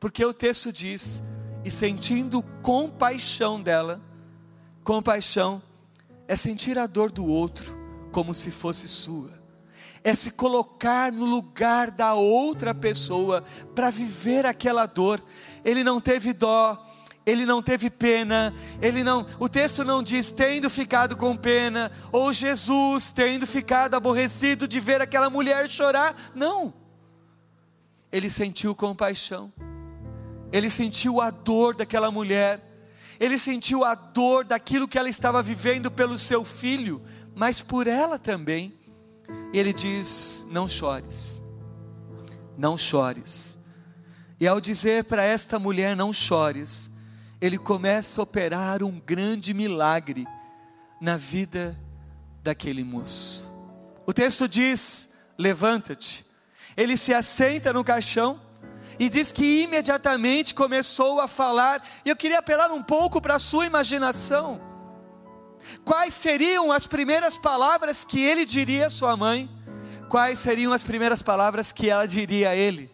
porque 0.00 0.24
o 0.24 0.32
texto 0.32 0.72
diz, 0.72 1.22
e 1.64 1.70
sentindo 1.70 2.42
compaixão 2.62 3.60
dela, 3.62 4.00
compaixão 4.82 5.62
é 6.26 6.36
sentir 6.36 6.78
a 6.78 6.86
dor 6.86 7.10
do 7.10 7.26
outro 7.26 7.76
como 8.12 8.32
se 8.32 8.50
fosse 8.50 8.88
sua, 8.88 9.38
é 10.02 10.14
se 10.14 10.32
colocar 10.32 11.12
no 11.12 11.24
lugar 11.24 11.90
da 11.90 12.14
outra 12.14 12.74
pessoa 12.74 13.42
para 13.74 13.90
viver 13.90 14.46
aquela 14.46 14.86
dor. 14.86 15.22
Ele 15.64 15.84
não 15.84 16.00
teve 16.00 16.32
dó, 16.32 16.82
ele 17.28 17.44
não 17.44 17.60
teve 17.60 17.90
pena, 17.90 18.54
ele 18.80 19.04
não, 19.04 19.26
o 19.38 19.50
texto 19.50 19.84
não 19.84 20.02
diz 20.02 20.30
tendo 20.30 20.70
ficado 20.70 21.14
com 21.14 21.36
pena, 21.36 21.92
ou 22.10 22.32
Jesus 22.32 23.10
tendo 23.10 23.46
ficado 23.46 23.94
aborrecido 23.94 24.66
de 24.66 24.80
ver 24.80 25.02
aquela 25.02 25.28
mulher 25.28 25.68
chorar, 25.68 26.16
não. 26.34 26.72
Ele 28.10 28.30
sentiu 28.30 28.74
compaixão, 28.74 29.52
ele 30.50 30.70
sentiu 30.70 31.20
a 31.20 31.28
dor 31.30 31.76
daquela 31.76 32.10
mulher, 32.10 32.64
ele 33.20 33.38
sentiu 33.38 33.84
a 33.84 33.94
dor 33.94 34.46
daquilo 34.46 34.88
que 34.88 34.98
ela 34.98 35.10
estava 35.10 35.42
vivendo 35.42 35.90
pelo 35.90 36.16
seu 36.16 36.42
filho, 36.42 37.02
mas 37.34 37.60
por 37.60 37.86
ela 37.86 38.18
também. 38.18 38.72
Ele 39.52 39.74
diz: 39.74 40.46
Não 40.50 40.66
chores, 40.66 41.42
não 42.56 42.78
chores. 42.78 43.58
E 44.40 44.48
ao 44.48 44.62
dizer 44.62 45.04
para 45.04 45.22
esta 45.22 45.58
mulher: 45.58 45.94
Não 45.94 46.10
chores, 46.10 46.90
ele 47.40 47.58
começa 47.58 48.20
a 48.20 48.24
operar 48.24 48.82
um 48.82 48.98
grande 48.98 49.54
milagre 49.54 50.26
na 51.00 51.16
vida 51.16 51.78
daquele 52.42 52.82
moço. 52.82 53.48
O 54.06 54.12
texto 54.12 54.48
diz: 54.48 55.14
levanta-te. 55.36 56.26
Ele 56.76 56.96
se 56.96 57.12
assenta 57.12 57.72
no 57.72 57.84
caixão 57.84 58.40
e 58.98 59.08
diz 59.08 59.32
que 59.32 59.62
imediatamente 59.62 60.54
começou 60.54 61.20
a 61.20 61.28
falar. 61.28 61.84
E 62.04 62.08
eu 62.08 62.16
queria 62.16 62.38
apelar 62.38 62.70
um 62.70 62.82
pouco 62.82 63.20
para 63.20 63.36
a 63.36 63.38
sua 63.38 63.66
imaginação. 63.66 64.60
Quais 65.84 66.14
seriam 66.14 66.72
as 66.72 66.86
primeiras 66.86 67.36
palavras 67.36 68.04
que 68.04 68.20
ele 68.20 68.44
diria 68.44 68.86
à 68.86 68.90
sua 68.90 69.16
mãe? 69.16 69.50
Quais 70.08 70.38
seriam 70.38 70.72
as 70.72 70.82
primeiras 70.82 71.20
palavras 71.20 71.72
que 71.72 71.90
ela 71.90 72.06
diria 72.06 72.50
a 72.50 72.56
ele? 72.56 72.90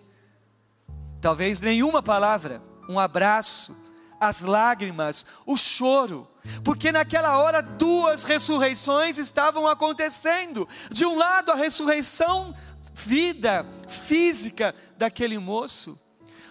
Talvez 1.20 1.60
nenhuma 1.60 2.02
palavra, 2.02 2.62
um 2.88 2.98
abraço, 2.98 3.84
as 4.21 4.40
lágrimas, 4.40 5.26
o 5.44 5.56
choro, 5.56 6.28
porque 6.62 6.92
naquela 6.92 7.38
hora 7.38 7.62
duas 7.62 8.25
ressurreições 8.25 9.18
estavam 9.18 9.66
acontecendo. 9.66 10.68
De 10.90 11.06
um 11.06 11.16
lado, 11.16 11.50
a 11.50 11.54
ressurreição, 11.54 12.54
vida 12.94 13.66
física 13.88 14.75
daquele 14.97 15.38
moço, 15.38 15.99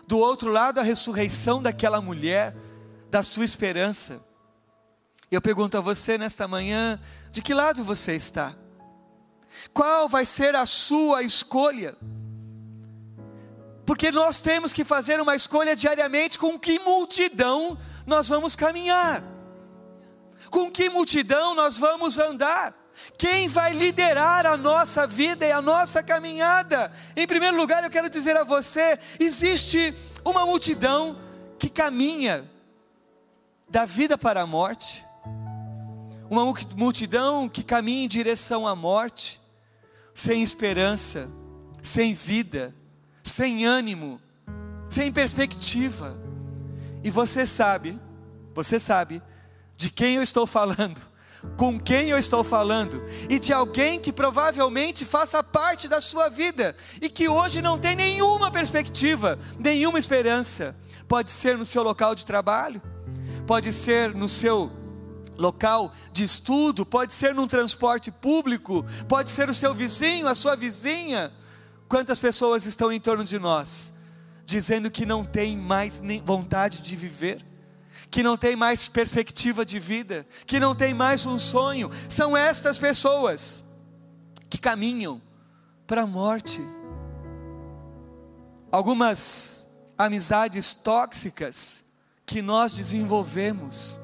do 0.07 0.17
outro 0.17 0.51
lado, 0.51 0.79
a 0.79 0.83
ressurreição 0.83 1.61
daquela 1.61 2.01
mulher, 2.01 2.55
da 3.09 3.23
sua 3.23 3.45
esperança. 3.45 4.21
Eu 5.31 5.41
pergunto 5.41 5.77
a 5.77 5.81
você 5.81 6.17
nesta 6.17 6.47
manhã: 6.47 6.99
de 7.31 7.41
que 7.41 7.53
lado 7.53 7.83
você 7.83 8.15
está? 8.15 8.55
Qual 9.73 10.07
vai 10.07 10.25
ser 10.25 10.55
a 10.55 10.65
sua 10.65 11.23
escolha? 11.23 11.95
Porque 13.85 14.11
nós 14.11 14.39
temos 14.39 14.71
que 14.71 14.85
fazer 14.85 15.19
uma 15.19 15.35
escolha 15.35 15.75
diariamente 15.75 16.39
com 16.39 16.57
que 16.57 16.79
multidão 16.79 17.77
nós 18.05 18.29
vamos 18.29 18.55
caminhar, 18.55 19.21
com 20.49 20.71
que 20.71 20.89
multidão 20.89 21.53
nós 21.53 21.77
vamos 21.77 22.17
andar. 22.17 22.73
Quem 23.17 23.47
vai 23.47 23.73
liderar 23.73 24.45
a 24.45 24.55
nossa 24.55 25.05
vida 25.05 25.45
e 25.45 25.51
a 25.51 25.61
nossa 25.61 26.01
caminhada? 26.01 26.93
Em 27.15 27.27
primeiro 27.27 27.57
lugar, 27.57 27.83
eu 27.83 27.89
quero 27.89 28.09
dizer 28.09 28.37
a 28.37 28.43
você: 28.43 28.97
existe 29.19 29.93
uma 30.23 30.45
multidão 30.45 31.19
que 31.57 31.69
caminha 31.69 32.49
da 33.67 33.83
vida 33.83 34.17
para 34.17 34.43
a 34.43 34.47
morte, 34.47 35.03
uma 36.29 36.45
multidão 36.75 37.49
que 37.49 37.63
caminha 37.63 38.05
em 38.05 38.07
direção 38.07 38.65
à 38.65 38.75
morte, 38.75 39.41
sem 40.13 40.41
esperança, 40.41 41.29
sem 41.81 42.13
vida 42.13 42.73
sem 43.23 43.65
ânimo, 43.65 44.19
sem 44.89 45.11
perspectiva. 45.11 46.19
E 47.03 47.09
você 47.09 47.47
sabe, 47.47 47.99
você 48.53 48.79
sabe 48.79 49.21
de 49.77 49.89
quem 49.89 50.15
eu 50.15 50.23
estou 50.23 50.45
falando, 50.45 51.01
com 51.57 51.79
quem 51.79 52.09
eu 52.09 52.17
estou 52.17 52.43
falando, 52.43 53.01
e 53.29 53.39
de 53.39 53.53
alguém 53.53 53.99
que 53.99 54.11
provavelmente 54.11 55.05
faça 55.05 55.41
parte 55.41 55.87
da 55.87 56.01
sua 56.01 56.29
vida 56.29 56.75
e 57.01 57.09
que 57.09 57.29
hoje 57.29 57.61
não 57.61 57.79
tem 57.79 57.95
nenhuma 57.95 58.51
perspectiva, 58.51 59.39
nenhuma 59.57 59.97
esperança. 59.97 60.75
Pode 61.07 61.31
ser 61.31 61.57
no 61.57 61.65
seu 61.65 61.83
local 61.83 62.15
de 62.15 62.25
trabalho, 62.25 62.81
pode 63.47 63.71
ser 63.71 64.13
no 64.13 64.27
seu 64.27 64.71
local 65.37 65.93
de 66.11 66.23
estudo, 66.23 66.85
pode 66.85 67.13
ser 67.13 67.33
num 67.33 67.47
transporte 67.47 68.11
público, 68.11 68.85
pode 69.07 69.29
ser 69.29 69.49
o 69.49 69.53
seu 69.53 69.73
vizinho, 69.73 70.27
a 70.27 70.35
sua 70.35 70.55
vizinha 70.55 71.31
Quantas 71.93 72.17
pessoas 72.17 72.65
estão 72.65 72.91
em 72.91 72.99
torno 72.99 73.23
de 73.23 73.37
nós? 73.37 73.93
dizendo 74.45 74.91
que 74.91 75.05
não 75.05 75.23
tem 75.23 75.55
mais 75.55 76.01
vontade 76.25 76.81
de 76.81 76.95
viver, 76.95 77.45
que 78.09 78.23
não 78.23 78.37
tem 78.37 78.55
mais 78.55 78.87
perspectiva 78.87 79.65
de 79.65 79.79
vida, 79.79 80.25
que 80.45 80.59
não 80.59 80.75
tem 80.75 80.93
mais 80.93 81.25
um 81.25 81.39
sonho. 81.39 81.89
São 82.09 82.35
estas 82.35 82.77
pessoas 82.77 83.63
que 84.49 84.57
caminham 84.57 85.21
para 85.87 86.01
a 86.01 86.07
morte. 86.07 86.59
Algumas 88.71 89.67
amizades 89.95 90.73
tóxicas 90.73 91.83
que 92.25 92.41
nós 92.41 92.75
desenvolvemos 92.75 93.99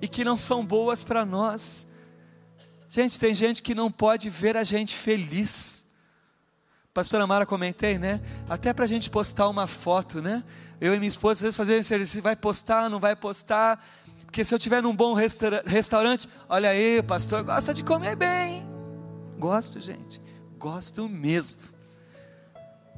e 0.00 0.08
que 0.08 0.24
não 0.24 0.38
são 0.38 0.64
boas 0.64 1.02
para 1.02 1.26
nós. 1.26 1.86
Gente, 2.88 3.18
tem 3.18 3.34
gente 3.34 3.62
que 3.62 3.74
não 3.74 3.90
pode 3.90 4.30
ver 4.30 4.56
a 4.56 4.64
gente 4.64 4.96
feliz. 4.96 5.83
Pastora 6.94 7.26
Mara 7.26 7.44
comentei, 7.44 7.98
né? 7.98 8.20
Até 8.48 8.72
para 8.72 8.84
a 8.84 8.88
gente 8.88 9.10
postar 9.10 9.48
uma 9.48 9.66
foto, 9.66 10.22
né? 10.22 10.44
Eu 10.80 10.94
e 10.94 10.98
minha 10.98 11.08
esposa 11.08 11.32
às 11.32 11.40
vezes 11.40 11.56
fazendo 11.56 11.80
exercício, 11.80 12.22
vai 12.22 12.36
postar, 12.36 12.88
não 12.88 13.00
vai 13.00 13.16
postar. 13.16 13.84
Porque 14.24 14.44
se 14.44 14.54
eu 14.54 14.60
tiver 14.60 14.80
num 14.80 14.94
bom 14.94 15.12
restaura 15.12 15.60
restaurante, 15.66 16.28
olha 16.48 16.70
aí, 16.70 17.02
pastor 17.02 17.42
gosta 17.42 17.74
de 17.74 17.82
comer 17.82 18.14
bem. 18.14 18.64
Gosto, 19.36 19.80
gente. 19.80 20.22
Gosto 20.56 21.08
mesmo. 21.08 21.62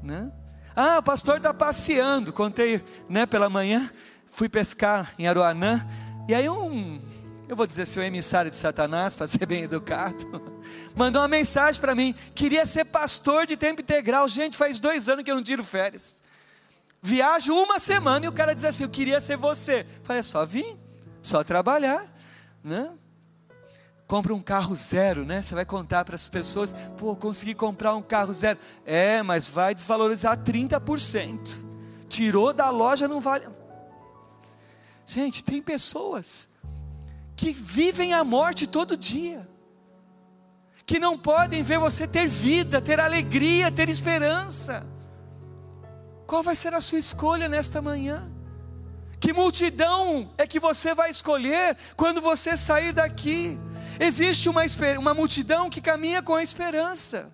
Né? 0.03 0.31
Ah, 0.75 0.99
o 0.99 1.03
pastor 1.03 1.39
está 1.39 1.55
passeando. 1.55 2.35
Contei, 2.35 2.85
né, 3.09 3.25
pela 3.25 3.49
manhã, 3.49 3.91
fui 4.27 4.47
pescar 4.47 5.15
em 5.19 5.27
Aruanã. 5.27 5.83
E 6.29 6.35
aí 6.35 6.51
um, 6.51 7.01
eu 7.49 7.57
vou 7.57 7.67
dizer 7.67 7.99
um 7.99 8.03
emissário 8.03 8.51
de 8.51 8.57
Satanás, 8.57 9.17
para 9.17 9.27
ser 9.27 9.47
bem 9.47 9.63
educado 9.63 10.56
mandou 10.97 11.21
uma 11.21 11.29
mensagem 11.29 11.79
para 11.79 11.95
mim, 11.95 12.15
queria 12.35 12.65
ser 12.65 12.87
pastor 12.87 13.47
de 13.47 13.57
tempo 13.57 13.83
integral. 13.83 14.27
Gente, 14.27 14.57
faz 14.57 14.81
dois 14.81 15.09
anos 15.09 15.23
que 15.23 15.31
eu 15.31 15.37
não 15.37 15.43
tiro 15.45 15.63
férias. 15.63 16.23
Viajo 17.03 17.55
uma 17.55 17.79
semana 17.79 18.25
e 18.25 18.29
o 18.29 18.33
cara 18.33 18.55
diz 18.55 18.65
assim: 18.65 18.85
Eu 18.85 18.89
queria 18.89 19.21
ser 19.21 19.37
você. 19.37 19.87
Falei, 20.03 20.21
é 20.21 20.23
só 20.23 20.45
vir, 20.47 20.77
só 21.23 21.45
trabalhar, 21.45 22.11
né? 22.65 22.91
Compra 24.07 24.33
um 24.35 24.41
carro 24.41 24.75
zero, 24.75 25.25
né? 25.25 25.43
Você 25.43 25.55
vai 25.55 25.67
contar 25.67 26.05
para 26.05 26.17
as 26.17 26.29
pessoas: 26.29 26.75
Pô, 26.97 27.15
consegui 27.15 27.55
comprar 27.55 27.95
um 27.95 28.03
carro 28.03 28.33
zero. 28.33 28.59
É, 28.85 29.23
mas 29.23 29.49
vai 29.49 29.75
desvalorizar 29.75 30.39
30%. 30.39 31.59
Tirou 32.09 32.53
da 32.55 32.71
loja, 32.71 33.07
não 33.07 33.21
vale. 33.21 33.47
Gente, 35.05 35.45
tem 35.45 35.61
pessoas 35.61 36.49
que 37.37 37.53
vivem 37.53 38.15
a 38.15 38.25
morte 38.25 38.67
todo 38.67 38.97
dia 38.97 39.47
que 40.87 41.01
não 41.01 41.19
podem 41.19 41.65
ver 41.65 41.79
você 41.79 42.07
ter 42.07 42.27
vida, 42.27 42.81
ter 42.81 43.01
alegria, 43.01 43.73
ter 43.73 43.89
esperança. 43.89 44.87
Qual 46.27 46.43
vai 46.45 46.55
ser 46.55 46.73
a 46.75 46.81
sua 46.81 46.99
escolha 46.99 47.49
nesta 47.49 47.83
manhã? 47.83 48.31
Que 49.19 49.33
multidão 49.33 50.33
é 50.39 50.47
que 50.47 50.61
você 50.61 50.95
vai 50.95 51.11
escolher 51.11 51.77
quando 51.97 52.21
você 52.21 52.57
sair 52.57 52.93
daqui? 52.93 53.59
Existe 53.99 54.49
uma, 54.49 54.63
uma 54.99 55.13
multidão 55.13 55.69
que 55.69 55.81
caminha 55.81 56.23
com 56.23 56.35
a 56.35 56.43
esperança, 56.43 57.33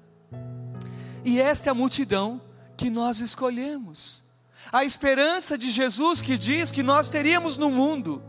e 1.25 1.41
esta 1.41 1.69
é 1.69 1.73
a 1.73 1.75
multidão 1.75 2.41
que 2.77 2.89
nós 2.89 3.21
escolhemos. 3.21 4.25
A 4.73 4.85
esperança 4.85 5.59
de 5.59 5.71
Jesus 5.71 6.23
que 6.23 6.39
diz 6.39 6.73
que 6.73 6.83
nós 6.83 7.09
teríamos 7.09 7.57
no 7.57 7.71
mundo 7.71 8.23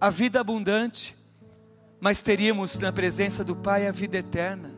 a 0.00 0.10
vida 0.10 0.40
abundante, 0.40 1.16
mas 2.02 2.20
teríamos 2.20 2.80
na 2.80 2.92
presença 2.92 3.44
do 3.44 3.54
Pai 3.54 3.86
a 3.86 3.92
vida 3.92 4.18
eterna. 4.18 4.74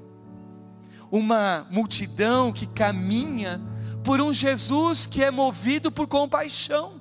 Uma 1.11 1.67
multidão 1.71 2.53
que 2.53 2.67
caminha 2.67 3.63
por 4.05 4.21
um 4.21 4.31
Jesus 4.31 5.07
que 5.07 5.25
é 5.25 5.31
movido 5.31 5.91
por 5.91 6.07
compaixão, 6.07 7.01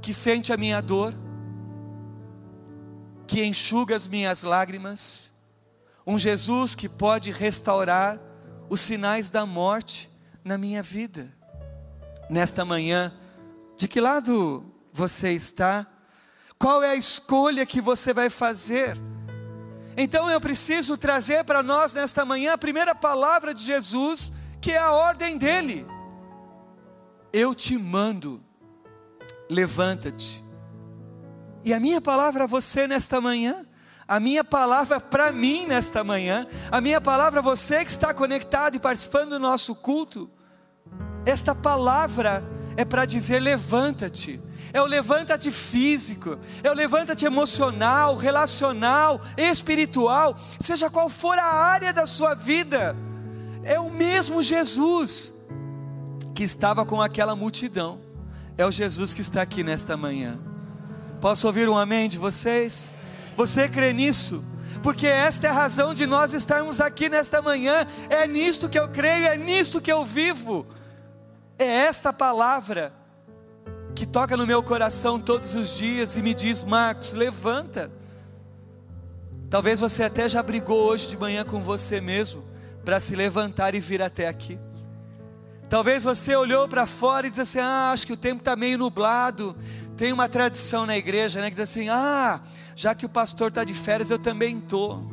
que 0.00 0.14
sente 0.14 0.50
a 0.50 0.56
minha 0.56 0.80
dor, 0.80 1.14
que 3.26 3.44
enxuga 3.44 3.94
as 3.94 4.08
minhas 4.08 4.44
lágrimas, 4.44 5.30
um 6.06 6.18
Jesus 6.18 6.74
que 6.74 6.88
pode 6.88 7.30
restaurar 7.30 8.18
os 8.70 8.80
sinais 8.80 9.28
da 9.28 9.44
morte 9.44 10.10
na 10.42 10.56
minha 10.56 10.82
vida. 10.82 11.30
Nesta 12.30 12.64
manhã, 12.64 13.12
de 13.76 13.86
que 13.86 14.00
lado 14.00 14.64
você 14.90 15.32
está? 15.32 15.86
Qual 16.62 16.80
é 16.80 16.90
a 16.90 16.94
escolha 16.94 17.66
que 17.66 17.80
você 17.80 18.14
vai 18.14 18.30
fazer? 18.30 18.96
Então 19.96 20.30
eu 20.30 20.40
preciso 20.40 20.96
trazer 20.96 21.42
para 21.42 21.60
nós 21.60 21.92
nesta 21.92 22.24
manhã 22.24 22.52
a 22.52 22.58
primeira 22.58 22.94
palavra 22.94 23.52
de 23.52 23.64
Jesus, 23.64 24.32
que 24.60 24.70
é 24.70 24.78
a 24.78 24.92
ordem 24.92 25.36
dele. 25.36 25.84
Eu 27.32 27.52
te 27.52 27.76
mando, 27.76 28.40
levanta-te. 29.50 30.44
E 31.64 31.74
a 31.74 31.80
minha 31.80 32.00
palavra 32.00 32.44
a 32.44 32.46
você 32.46 32.86
nesta 32.86 33.20
manhã, 33.20 33.66
a 34.06 34.20
minha 34.20 34.44
palavra 34.44 35.00
para 35.00 35.32
mim 35.32 35.66
nesta 35.66 36.04
manhã, 36.04 36.46
a 36.70 36.80
minha 36.80 37.00
palavra 37.00 37.40
a 37.40 37.42
você 37.42 37.84
que 37.84 37.90
está 37.90 38.14
conectado 38.14 38.76
e 38.76 38.78
participando 38.78 39.30
do 39.30 39.40
nosso 39.40 39.74
culto, 39.74 40.30
esta 41.26 41.56
palavra 41.56 42.48
é 42.76 42.84
para 42.84 43.04
dizer: 43.04 43.40
levanta-te 43.40 44.40
é 44.72 44.80
o 44.80 44.86
levanta-te 44.86 45.50
físico, 45.50 46.38
é 46.62 46.70
o 46.70 46.74
levanta-te 46.74 47.26
emocional, 47.26 48.16
relacional, 48.16 49.20
espiritual, 49.36 50.38
seja 50.58 50.88
qual 50.88 51.10
for 51.10 51.38
a 51.38 51.44
área 51.44 51.92
da 51.92 52.06
sua 52.06 52.34
vida, 52.34 52.96
é 53.62 53.78
o 53.78 53.90
mesmo 53.90 54.42
Jesus 54.42 55.34
que 56.34 56.42
estava 56.42 56.86
com 56.86 57.02
aquela 57.02 57.36
multidão, 57.36 58.00
é 58.56 58.64
o 58.64 58.72
Jesus 58.72 59.12
que 59.12 59.20
está 59.20 59.42
aqui 59.42 59.62
nesta 59.62 59.96
manhã. 59.96 60.38
Posso 61.20 61.46
ouvir 61.46 61.68
um 61.68 61.76
amém 61.76 62.08
de 62.08 62.18
vocês? 62.18 62.96
Você 63.36 63.68
crê 63.68 63.92
nisso? 63.92 64.44
Porque 64.82 65.06
esta 65.06 65.46
é 65.46 65.50
a 65.50 65.54
razão 65.54 65.94
de 65.94 66.06
nós 66.06 66.32
estarmos 66.32 66.80
aqui 66.80 67.08
nesta 67.08 67.42
manhã, 67.42 67.86
é 68.08 68.26
nisto 68.26 68.68
que 68.68 68.78
eu 68.78 68.88
creio, 68.88 69.26
é 69.26 69.36
nisto 69.36 69.80
que 69.80 69.92
eu 69.92 70.04
vivo, 70.04 70.66
é 71.58 71.64
esta 71.64 72.12
palavra 72.12 73.01
que 73.94 74.06
toca 74.06 74.36
no 74.36 74.46
meu 74.46 74.62
coração 74.62 75.20
todos 75.20 75.54
os 75.54 75.76
dias 75.76 76.16
e 76.16 76.22
me 76.22 76.34
diz: 76.34 76.64
Marcos, 76.64 77.12
levanta. 77.12 77.90
Talvez 79.50 79.80
você 79.80 80.02
até 80.02 80.28
já 80.28 80.42
brigou 80.42 80.88
hoje 80.88 81.08
de 81.08 81.16
manhã 81.16 81.44
com 81.44 81.60
você 81.60 82.00
mesmo 82.00 82.42
para 82.84 82.98
se 82.98 83.14
levantar 83.14 83.74
e 83.74 83.80
vir 83.80 84.02
até 84.02 84.26
aqui. 84.26 84.58
Talvez 85.68 86.04
você 86.04 86.34
olhou 86.34 86.68
para 86.68 86.86
fora 86.86 87.26
e 87.26 87.30
disse 87.30 87.42
assim: 87.42 87.58
Ah, 87.58 87.90
acho 87.92 88.06
que 88.06 88.12
o 88.12 88.16
tempo 88.16 88.40
está 88.40 88.56
meio 88.56 88.78
nublado. 88.78 89.56
Tem 89.96 90.12
uma 90.12 90.28
tradição 90.28 90.86
na 90.86 90.96
igreja 90.96 91.40
né, 91.40 91.50
que 91.50 91.56
diz 91.56 91.64
assim: 91.64 91.88
Ah, 91.88 92.40
já 92.74 92.94
que 92.94 93.06
o 93.06 93.08
pastor 93.08 93.48
está 93.48 93.62
de 93.62 93.74
férias, 93.74 94.10
eu 94.10 94.18
também 94.18 94.58
estou. 94.58 95.10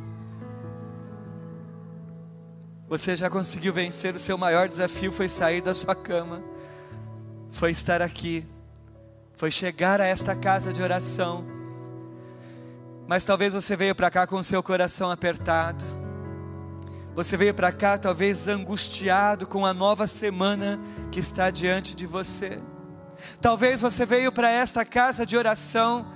Você 2.88 3.14
já 3.14 3.30
conseguiu 3.30 3.72
vencer 3.72 4.16
o 4.16 4.18
seu 4.18 4.36
maior 4.36 4.68
desafio 4.68 5.12
foi 5.12 5.28
sair 5.28 5.62
da 5.62 5.72
sua 5.72 5.94
cama, 5.94 6.42
foi 7.52 7.70
estar 7.70 8.02
aqui 8.02 8.44
foi 9.40 9.50
chegar 9.50 10.02
a 10.02 10.06
esta 10.06 10.36
casa 10.36 10.70
de 10.70 10.82
oração. 10.82 11.46
Mas 13.08 13.24
talvez 13.24 13.54
você 13.54 13.74
veio 13.74 13.94
para 13.94 14.10
cá 14.10 14.26
com 14.26 14.36
o 14.36 14.44
seu 14.44 14.62
coração 14.62 15.10
apertado. 15.10 15.82
Você 17.14 17.38
veio 17.38 17.54
para 17.54 17.72
cá 17.72 17.96
talvez 17.96 18.46
angustiado 18.48 19.46
com 19.46 19.64
a 19.64 19.72
nova 19.72 20.06
semana 20.06 20.78
que 21.10 21.20
está 21.20 21.48
diante 21.48 21.96
de 21.96 22.06
você. 22.06 22.60
Talvez 23.40 23.80
você 23.80 24.04
veio 24.04 24.30
para 24.30 24.50
esta 24.50 24.84
casa 24.84 25.24
de 25.24 25.38
oração, 25.38 26.06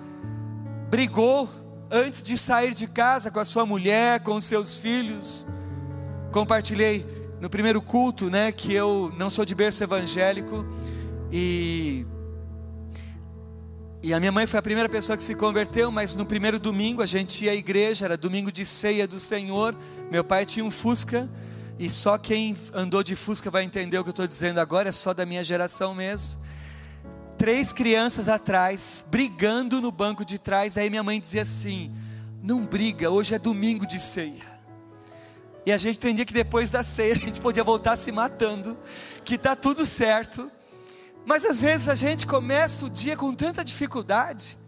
brigou 0.90 1.48
antes 1.90 2.22
de 2.22 2.36
sair 2.36 2.74
de 2.74 2.86
casa 2.86 3.30
com 3.30 3.40
a 3.40 3.44
sua 3.46 3.64
mulher, 3.64 4.20
com 4.20 4.34
os 4.34 4.44
seus 4.44 4.78
filhos. 4.78 5.46
Compartilhei 6.30 7.06
no 7.40 7.48
primeiro 7.48 7.80
culto, 7.80 8.28
né, 8.28 8.52
que 8.52 8.74
eu 8.74 9.10
não 9.16 9.30
sou 9.30 9.46
de 9.46 9.54
berço 9.54 9.82
evangélico 9.82 10.62
e 11.32 12.06
e 14.04 14.12
a 14.12 14.20
minha 14.20 14.30
mãe 14.30 14.46
foi 14.46 14.58
a 14.58 14.62
primeira 14.62 14.86
pessoa 14.86 15.16
que 15.16 15.22
se 15.22 15.34
converteu, 15.34 15.90
mas 15.90 16.14
no 16.14 16.26
primeiro 16.26 16.60
domingo 16.60 17.00
a 17.00 17.06
gente 17.06 17.46
ia 17.46 17.52
à 17.52 17.54
igreja, 17.54 18.04
era 18.04 18.18
domingo 18.18 18.52
de 18.52 18.62
ceia 18.66 19.08
do 19.08 19.18
Senhor. 19.18 19.74
Meu 20.10 20.22
pai 20.22 20.44
tinha 20.44 20.62
um 20.62 20.70
Fusca, 20.70 21.26
e 21.78 21.88
só 21.88 22.18
quem 22.18 22.54
andou 22.74 23.02
de 23.02 23.16
Fusca 23.16 23.50
vai 23.50 23.64
entender 23.64 23.98
o 23.98 24.02
que 24.04 24.10
eu 24.10 24.12
estou 24.12 24.26
dizendo 24.26 24.58
agora, 24.58 24.90
é 24.90 24.92
só 24.92 25.14
da 25.14 25.24
minha 25.24 25.42
geração 25.42 25.94
mesmo. 25.94 26.38
Três 27.38 27.72
crianças 27.72 28.28
atrás, 28.28 29.02
brigando 29.08 29.80
no 29.80 29.90
banco 29.90 30.22
de 30.22 30.38
trás, 30.38 30.76
aí 30.76 30.90
minha 30.90 31.02
mãe 31.02 31.18
dizia 31.18 31.40
assim: 31.40 31.90
Não 32.42 32.66
briga, 32.66 33.10
hoje 33.10 33.34
é 33.34 33.38
domingo 33.38 33.86
de 33.86 33.98
ceia. 33.98 34.44
E 35.64 35.72
a 35.72 35.78
gente 35.78 35.96
entendia 35.96 36.26
que 36.26 36.34
depois 36.34 36.70
da 36.70 36.82
ceia 36.82 37.14
a 37.14 37.16
gente 37.16 37.40
podia 37.40 37.64
voltar 37.64 37.96
se 37.96 38.12
matando, 38.12 38.76
que 39.24 39.36
está 39.36 39.56
tudo 39.56 39.86
certo 39.86 40.52
mas 41.24 41.44
às 41.44 41.58
vezes 41.58 41.88
a 41.88 41.94
gente 41.94 42.26
começa 42.26 42.84
o 42.84 42.90
dia 42.90 43.16
com 43.16 43.32
tanta 43.34 43.64
dificuldade. 43.64 44.58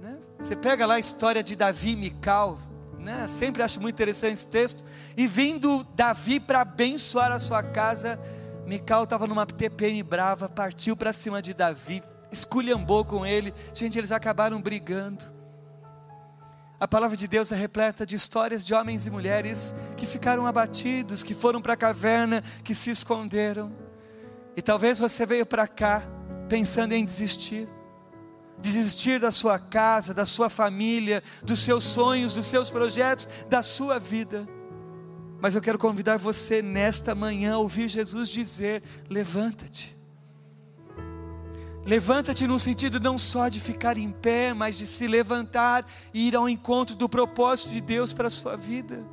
Né? 0.00 0.16
Você 0.38 0.54
pega 0.54 0.86
lá 0.86 0.94
a 0.94 0.98
história 0.98 1.42
de 1.42 1.56
Davi 1.56 1.90
e 1.90 1.96
Mical, 1.96 2.58
né? 2.98 3.26
sempre 3.28 3.62
acho 3.62 3.80
muito 3.80 3.94
interessante 3.94 4.34
esse 4.34 4.48
texto. 4.48 4.84
E 5.16 5.26
vindo 5.26 5.84
Davi 5.94 6.38
para 6.38 6.60
abençoar 6.60 7.32
a 7.32 7.40
sua 7.40 7.62
casa, 7.62 8.20
Mical 8.64 9.04
estava 9.04 9.26
numa 9.26 9.44
TPM 9.44 10.02
brava, 10.02 10.48
partiu 10.48 10.96
para 10.96 11.12
cima 11.12 11.42
de 11.42 11.52
Davi, 11.52 12.02
esculhambou 12.30 13.04
com 13.04 13.26
ele. 13.26 13.52
Gente, 13.74 13.98
eles 13.98 14.12
acabaram 14.12 14.60
brigando. 14.60 15.36
A 16.78 16.86
palavra 16.86 17.16
de 17.16 17.26
Deus 17.26 17.50
é 17.52 17.56
repleta 17.56 18.04
de 18.04 18.14
histórias 18.14 18.64
de 18.64 18.74
homens 18.74 19.06
e 19.06 19.10
mulheres 19.10 19.74
que 19.96 20.04
ficaram 20.04 20.46
abatidos, 20.46 21.22
que 21.22 21.34
foram 21.34 21.62
para 21.62 21.72
a 21.72 21.76
caverna, 21.76 22.42
que 22.62 22.74
se 22.74 22.90
esconderam. 22.90 23.85
E 24.56 24.62
talvez 24.62 24.98
você 24.98 25.26
veio 25.26 25.44
para 25.44 25.68
cá 25.68 26.02
pensando 26.48 26.92
em 26.92 27.04
desistir. 27.04 27.68
Desistir 28.58 29.20
da 29.20 29.30
sua 29.30 29.58
casa, 29.58 30.14
da 30.14 30.24
sua 30.24 30.48
família, 30.48 31.22
dos 31.42 31.60
seus 31.60 31.84
sonhos, 31.84 32.32
dos 32.32 32.46
seus 32.46 32.70
projetos, 32.70 33.28
da 33.50 33.62
sua 33.62 33.98
vida. 33.98 34.48
Mas 35.38 35.54
eu 35.54 35.60
quero 35.60 35.78
convidar 35.78 36.16
você 36.16 36.62
nesta 36.62 37.14
manhã 37.14 37.54
a 37.54 37.58
ouvir 37.58 37.86
Jesus 37.86 38.30
dizer: 38.30 38.82
levanta-te. 39.10 39.94
Levanta-te 41.84 42.48
no 42.48 42.58
sentido 42.58 42.98
não 42.98 43.16
só 43.16 43.48
de 43.48 43.60
ficar 43.60 43.96
em 43.96 44.10
pé, 44.10 44.52
mas 44.52 44.76
de 44.76 44.86
se 44.86 45.06
levantar 45.06 45.86
e 46.12 46.26
ir 46.26 46.34
ao 46.34 46.48
encontro 46.48 46.96
do 46.96 47.08
propósito 47.08 47.70
de 47.70 47.80
Deus 47.80 48.12
para 48.12 48.26
a 48.26 48.30
sua 48.30 48.56
vida, 48.56 49.06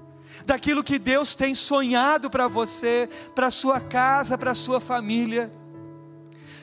daquilo 0.46 0.84
que 0.84 1.00
Deus 1.00 1.36
tem 1.36 1.54
sonhado 1.56 2.30
para 2.30 2.48
você, 2.48 3.10
para 3.36 3.52
sua 3.52 3.80
casa, 3.80 4.38
para 4.38 4.54
sua 4.54 4.80
família. 4.80 5.52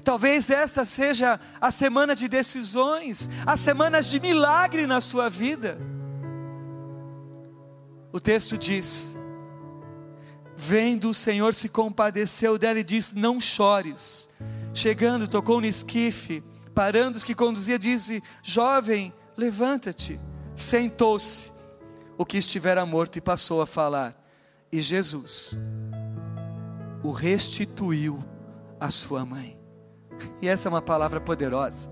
Talvez 0.02 0.48
esta 0.50 0.85
seja 0.85 1.38
a 1.61 1.70
semana 1.70 2.14
de 2.14 2.28
decisões, 2.28 3.28
as 3.46 3.61
semanas 3.61 4.06
de 4.06 4.18
milagre 4.18 4.87
na 4.87 5.00
sua 5.00 5.28
vida. 5.28 5.78
O 8.12 8.18
texto 8.18 8.56
diz: 8.56 9.16
Vendo 10.56 11.11
o 11.11 11.14
Senhor 11.14 11.54
se 11.54 11.68
compadeceu 11.68 12.59
dela 12.59 12.80
e 12.80 12.85
disse: 12.85 13.16
Não 13.16 13.40
chores. 13.40 14.28
Chegando, 14.72 15.26
tocou 15.26 15.61
no 15.61 15.66
esquife, 15.66 16.42
parando 16.74 17.16
os 17.16 17.24
que 17.24 17.35
conduzia, 17.35 17.78
disse: 17.78 18.22
Jovem, 18.42 19.12
levanta-te. 19.37 20.18
Sentou-se 20.56 21.49
o 22.20 22.26
que 22.26 22.37
estivera 22.37 22.85
morto 22.85 23.16
e 23.16 23.20
passou 23.20 23.62
a 23.62 23.66
falar. 23.66 24.14
E 24.70 24.83
Jesus 24.83 25.59
o 27.02 27.12
restituiu 27.12 28.22
à 28.78 28.90
sua 28.90 29.24
mãe. 29.24 29.59
E 30.42 30.46
essa 30.46 30.68
é 30.68 30.70
uma 30.70 30.83
palavra 30.83 31.18
poderosa, 31.18 31.88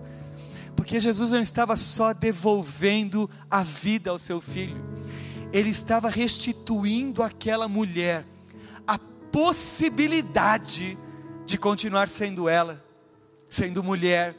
porque 0.76 1.00
Jesus 1.00 1.30
não 1.30 1.40
estava 1.40 1.78
só 1.78 2.12
devolvendo 2.12 3.28
a 3.50 3.62
vida 3.62 4.10
ao 4.10 4.18
seu 4.18 4.38
filho, 4.38 4.76
ele 5.50 5.70
estava 5.70 6.10
restituindo 6.10 7.22
àquela 7.22 7.66
mulher 7.66 8.26
possibilidade 9.38 10.98
de 11.46 11.56
continuar 11.56 12.08
sendo 12.08 12.48
ela, 12.48 12.84
sendo 13.48 13.84
mulher, 13.84 14.34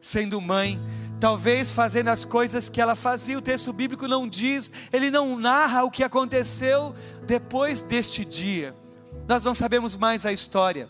sendo 0.00 0.40
mãe, 0.40 0.80
talvez 1.24 1.72
fazendo 1.72 2.08
as 2.08 2.22
coisas 2.22 2.68
que 2.68 2.82
ela 2.82 2.94
fazia. 2.94 3.38
O 3.38 3.40
texto 3.40 3.72
bíblico 3.72 4.06
não 4.06 4.28
diz, 4.28 4.70
ele 4.92 5.10
não 5.10 5.38
narra 5.38 5.82
o 5.82 5.90
que 5.90 6.04
aconteceu 6.04 6.94
depois 7.26 7.80
deste 7.80 8.26
dia. 8.26 8.76
Nós 9.26 9.42
não 9.42 9.54
sabemos 9.54 9.96
mais 9.96 10.26
a 10.26 10.32
história, 10.34 10.86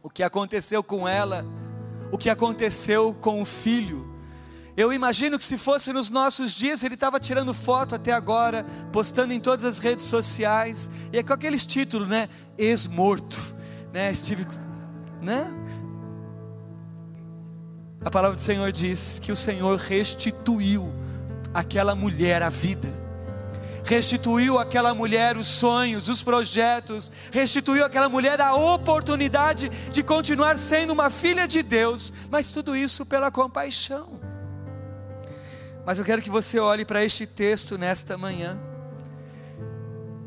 o 0.00 0.08
que 0.08 0.22
aconteceu 0.22 0.84
com 0.84 1.08
ela, 1.08 1.44
o 2.12 2.16
que 2.16 2.30
aconteceu 2.30 3.12
com 3.12 3.42
o 3.42 3.44
filho. 3.44 4.08
Eu 4.76 4.92
imagino 4.92 5.36
que 5.36 5.42
se 5.42 5.58
fosse 5.58 5.92
nos 5.92 6.10
nossos 6.10 6.54
dias, 6.54 6.84
ele 6.84 6.94
estava 6.94 7.18
tirando 7.18 7.52
foto 7.52 7.96
até 7.96 8.12
agora, 8.12 8.64
postando 8.92 9.32
em 9.32 9.40
todas 9.40 9.64
as 9.64 9.80
redes 9.80 10.04
sociais, 10.04 10.88
e 11.12 11.18
é 11.18 11.24
com 11.24 11.32
aqueles 11.32 11.66
títulos, 11.66 12.06
né? 12.06 12.28
Ex-morto, 12.56 13.36
né? 13.92 14.12
Estive, 14.12 14.46
né? 15.20 15.65
A 18.06 18.10
palavra 18.10 18.36
do 18.36 18.40
Senhor 18.40 18.70
diz 18.70 19.18
que 19.18 19.32
o 19.32 19.36
Senhor 19.36 19.76
restituiu 19.80 20.94
aquela 21.52 21.92
mulher 21.96 22.40
a 22.40 22.48
vida, 22.48 22.88
restituiu 23.82 24.60
àquela 24.60 24.94
mulher 24.94 25.36
os 25.36 25.48
sonhos, 25.48 26.08
os 26.08 26.22
projetos, 26.22 27.10
restituiu 27.32 27.84
àquela 27.84 28.08
mulher 28.08 28.40
a 28.40 28.54
oportunidade 28.54 29.68
de 29.90 30.04
continuar 30.04 30.56
sendo 30.56 30.92
uma 30.92 31.10
filha 31.10 31.48
de 31.48 31.64
Deus, 31.64 32.12
mas 32.30 32.52
tudo 32.52 32.76
isso 32.76 33.04
pela 33.04 33.28
compaixão. 33.28 34.20
Mas 35.84 35.98
eu 35.98 36.04
quero 36.04 36.22
que 36.22 36.30
você 36.30 36.60
olhe 36.60 36.84
para 36.84 37.04
este 37.04 37.26
texto 37.26 37.76
nesta 37.76 38.16
manhã 38.16 38.56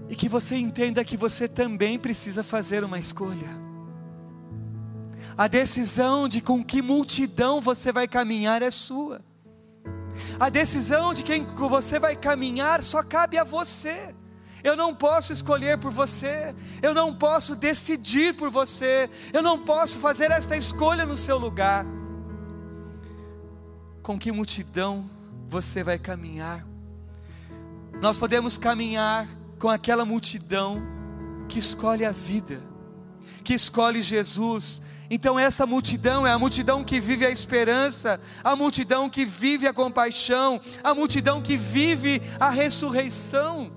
e 0.09 0.17
que 0.17 0.27
você 0.27 0.57
entenda 0.57 1.01
que 1.05 1.15
você 1.15 1.47
também 1.47 1.97
precisa 1.97 2.43
fazer 2.43 2.83
uma 2.83 2.99
escolha. 2.99 3.68
A 5.39 5.47
decisão 5.47 6.27
de 6.27 6.41
com 6.41 6.61
que 6.61 6.81
multidão 6.81 7.61
você 7.61 7.93
vai 7.93 8.09
caminhar 8.09 8.61
é 8.61 8.69
sua. 8.69 9.21
A 10.37 10.49
decisão 10.49 11.13
de 11.13 11.23
quem 11.23 11.45
você 11.45 11.97
vai 11.97 12.13
caminhar 12.13 12.83
só 12.83 13.01
cabe 13.01 13.37
a 13.37 13.45
você. 13.45 14.13
Eu 14.61 14.75
não 14.75 14.93
posso 14.93 15.31
escolher 15.31 15.77
por 15.77 15.91
você, 15.91 16.53
eu 16.81 16.93
não 16.93 17.15
posso 17.15 17.55
decidir 17.55 18.35
por 18.35 18.49
você, 18.49 19.09
eu 19.31 19.41
não 19.41 19.57
posso 19.57 19.97
fazer 19.99 20.29
esta 20.29 20.57
escolha 20.57 21.05
no 21.05 21.15
seu 21.15 21.37
lugar. 21.37 21.85
Com 24.03 24.19
que 24.19 24.33
multidão 24.33 25.09
você 25.47 25.85
vai 25.85 25.97
caminhar. 25.97 26.67
Nós 28.01 28.17
podemos 28.17 28.57
caminhar 28.57 29.25
com 29.57 29.69
aquela 29.69 30.03
multidão 30.03 30.81
que 31.47 31.59
escolhe 31.59 32.03
a 32.03 32.11
vida, 32.11 32.61
que 33.43 33.53
escolhe 33.53 34.01
Jesus. 34.01 34.81
Então, 35.09 35.39
essa 35.39 35.65
multidão 35.65 36.25
é 36.25 36.31
a 36.31 36.37
multidão 36.37 36.83
que 36.83 36.99
vive 36.99 37.25
a 37.25 37.31
esperança, 37.31 38.19
a 38.43 38.55
multidão 38.55 39.09
que 39.09 39.25
vive 39.25 39.67
a 39.67 39.73
compaixão, 39.73 40.61
a 40.83 40.93
multidão 40.93 41.41
que 41.41 41.57
vive 41.57 42.21
a 42.39 42.49
ressurreição. 42.49 43.71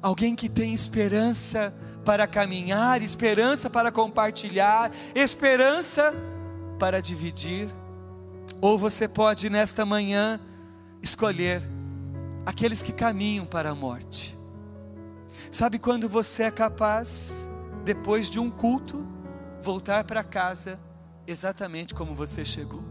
Alguém 0.00 0.36
que 0.36 0.48
tem 0.48 0.72
esperança 0.72 1.74
para 2.04 2.26
caminhar, 2.26 3.02
esperança 3.02 3.68
para 3.68 3.90
compartilhar, 3.90 4.90
esperança 5.14 6.14
para 6.78 7.02
dividir. 7.02 7.68
Ou 8.60 8.78
você 8.78 9.08
pode 9.08 9.50
nesta 9.50 9.84
manhã 9.84 10.40
escolher 11.02 11.62
aqueles 12.46 12.82
que 12.82 12.92
caminham 12.92 13.44
para 13.44 13.70
a 13.70 13.74
morte. 13.74 14.38
Sabe 15.50 15.78
quando 15.78 16.08
você 16.08 16.44
é 16.44 16.50
capaz, 16.50 17.49
depois 17.84 18.30
de 18.30 18.38
um 18.38 18.50
culto, 18.50 19.08
voltar 19.60 20.04
para 20.04 20.22
casa 20.22 20.80
exatamente 21.26 21.94
como 21.94 22.14
você 22.14 22.44
chegou? 22.44 22.84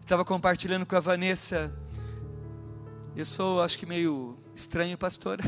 Estava 0.00 0.24
compartilhando 0.24 0.84
com 0.84 0.96
a 0.96 1.00
Vanessa. 1.00 1.74
Eu 3.16 3.24
sou, 3.24 3.62
acho 3.62 3.78
que 3.78 3.86
meio 3.86 4.38
estranho, 4.54 4.98
pastor. 4.98 5.38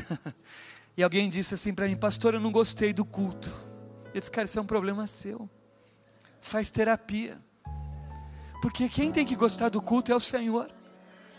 e 0.96 1.02
alguém 1.02 1.28
disse 1.28 1.54
assim 1.54 1.74
para 1.74 1.86
mim, 1.86 1.96
pastor, 1.96 2.34
eu 2.34 2.40
não 2.40 2.50
gostei 2.50 2.92
do 2.92 3.04
culto. 3.04 3.52
Eu 4.14 4.20
disse, 4.20 4.30
cara, 4.30 4.46
isso 4.46 4.58
é 4.58 4.62
um 4.62 4.66
problema 4.66 5.06
seu 5.06 5.48
faz 6.46 6.70
terapia. 6.70 7.38
Porque 8.62 8.88
quem 8.88 9.12
tem 9.12 9.26
que 9.26 9.36
gostar 9.36 9.68
do 9.68 9.82
culto 9.82 10.10
é 10.10 10.14
o 10.14 10.20
Senhor, 10.20 10.70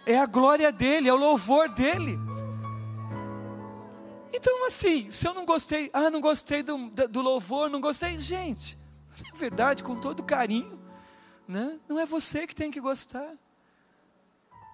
é 0.06 0.18
a 0.18 0.26
glória 0.26 0.72
dEle, 0.72 1.10
é 1.10 1.14
o 1.14 1.18
louvor 1.18 1.70
dEle. 1.70 2.18
Então, 4.34 4.66
assim, 4.66 5.10
se 5.10 5.28
eu 5.28 5.34
não 5.34 5.46
gostei, 5.46 5.90
ah, 5.94 6.10
não 6.10 6.20
gostei 6.22 6.62
do, 6.62 6.90
do 6.90 7.22
louvor, 7.22 7.70
não 7.70 7.80
gostei, 7.80 8.20
gente, 8.20 8.78
na 9.32 9.38
verdade, 9.38 9.84
com 9.84 9.96
todo 9.96 10.24
carinho, 10.24 10.82
né? 11.48 11.80
não 11.88 12.00
é 12.00 12.06
você 12.06 12.46
que 12.46 12.56
tem 12.56 12.70
que 12.70 12.80
gostar. 12.80 13.34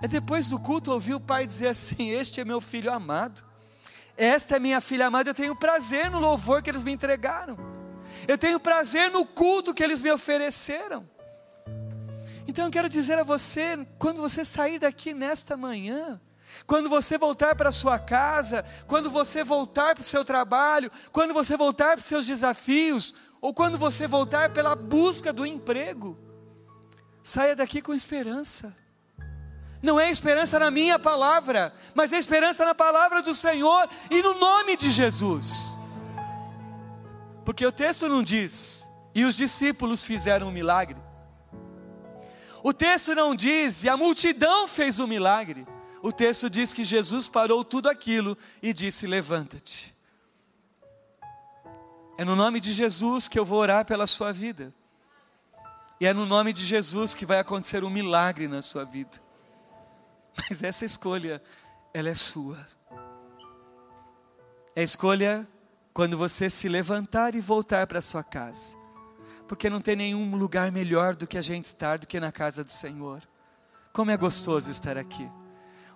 É 0.01 0.07
depois 0.07 0.49
do 0.49 0.59
culto 0.59 0.91
ouvir 0.91 1.13
o 1.13 1.19
pai 1.19 1.45
dizer 1.45 1.69
assim: 1.69 2.09
Este 2.09 2.41
é 2.41 2.45
meu 2.45 2.59
filho 2.59 2.91
amado, 2.91 3.43
esta 4.17 4.57
é 4.57 4.59
minha 4.59 4.81
filha 4.81 5.07
amada, 5.07 5.29
eu 5.29 5.35
tenho 5.35 5.55
prazer 5.55 6.11
no 6.11 6.19
louvor 6.19 6.61
que 6.61 6.69
eles 6.69 6.83
me 6.83 6.91
entregaram 6.91 7.73
eu 8.27 8.37
tenho 8.37 8.59
prazer 8.59 9.11
no 9.11 9.25
culto 9.25 9.73
que 9.73 9.83
eles 9.83 10.01
me 10.01 10.11
ofereceram. 10.11 11.07
Então 12.47 12.65
eu 12.65 12.71
quero 12.71 12.89
dizer 12.89 13.17
a 13.19 13.23
você, 13.23 13.85
quando 13.97 14.21
você 14.21 14.43
sair 14.43 14.79
daqui 14.79 15.13
nesta 15.13 15.55
manhã, 15.55 16.19
quando 16.65 16.89
você 16.89 17.17
voltar 17.17 17.55
para 17.55 17.71
sua 17.71 17.99
casa, 17.99 18.63
quando 18.87 19.09
você 19.09 19.43
voltar 19.43 19.95
para 19.95 20.01
o 20.01 20.05
seu 20.05 20.23
trabalho, 20.23 20.91
quando 21.11 21.33
você 21.33 21.57
voltar 21.57 21.91
para 21.91 21.99
os 21.99 22.05
seus 22.05 22.25
desafios, 22.25 23.13
ou 23.41 23.53
quando 23.53 23.77
você 23.77 24.07
voltar 24.07 24.51
pela 24.53 24.75
busca 24.75 25.33
do 25.33 25.45
emprego, 25.45 26.17
saia 27.21 27.55
daqui 27.55 27.81
com 27.81 27.93
esperança. 27.93 28.75
Não 29.81 29.99
é 29.99 30.09
esperança 30.09 30.57
na 30.57 30.71
minha 30.71 30.97
palavra, 30.97 31.73
mas 31.93 32.13
é 32.13 32.17
esperança 32.17 32.63
na 32.63 32.73
palavra 32.73 33.21
do 33.21 33.35
Senhor 33.35 33.89
e 34.09 34.21
no 34.21 34.39
nome 34.39 34.77
de 34.77 34.89
Jesus. 34.89 35.77
Porque 37.43 37.65
o 37.65 37.71
texto 37.71 38.07
não 38.07 38.23
diz, 38.23 38.89
e 39.13 39.25
os 39.25 39.35
discípulos 39.35 40.05
fizeram 40.05 40.47
um 40.47 40.51
milagre. 40.51 40.95
O 42.63 42.73
texto 42.73 43.13
não 43.13 43.35
diz, 43.35 43.83
e 43.83 43.89
a 43.89 43.97
multidão 43.97 44.69
fez 44.69 44.99
o 44.99 45.03
um 45.03 45.07
milagre. 45.07 45.67
O 46.03 46.11
texto 46.11 46.49
diz 46.49 46.73
que 46.73 46.83
Jesus 46.83 47.29
parou 47.29 47.63
tudo 47.63 47.89
aquilo 47.89 48.37
e 48.61 48.73
disse: 48.73 49.07
Levanta-te. 49.07 49.95
É 52.17 52.25
no 52.25 52.35
nome 52.35 52.59
de 52.59 52.73
Jesus 52.73 53.29
que 53.29 53.39
eu 53.39 53.45
vou 53.45 53.57
orar 53.59 53.85
pela 53.85 54.05
sua 54.05 54.33
vida. 54.33 54.73
E 56.01 56.05
é 56.05 56.13
no 56.13 56.25
nome 56.25 56.51
de 56.51 56.65
Jesus 56.65 57.15
que 57.15 57.25
vai 57.25 57.39
acontecer 57.39 57.85
um 57.85 57.89
milagre 57.89 58.49
na 58.49 58.61
sua 58.61 58.83
vida. 58.83 59.17
Mas 60.37 60.61
essa 60.61 60.83
escolha, 60.83 61.41
ela 61.93 62.09
é 62.09 62.15
sua. 62.15 62.67
É 64.75 64.81
a 64.81 64.83
escolha 64.83 65.47
quando 65.93 66.17
você 66.17 66.49
se 66.49 66.67
levantar 66.67 67.33
e 67.33 67.39
voltar 67.39 67.87
para 67.87 68.01
sua 68.01 68.25
casa. 68.25 68.75
Porque 69.47 69.69
não 69.69 69.79
tem 69.79 69.95
nenhum 69.95 70.35
lugar 70.35 70.69
melhor 70.69 71.15
do 71.15 71.25
que 71.25 71.37
a 71.37 71.41
gente 71.41 71.65
estar 71.65 71.97
do 71.97 72.07
que 72.07 72.19
na 72.19 72.31
casa 72.31 72.61
do 72.61 72.71
Senhor. 72.71 73.23
Como 73.93 74.11
é 74.11 74.17
gostoso 74.17 74.69
estar 74.69 74.97
aqui 74.97 75.31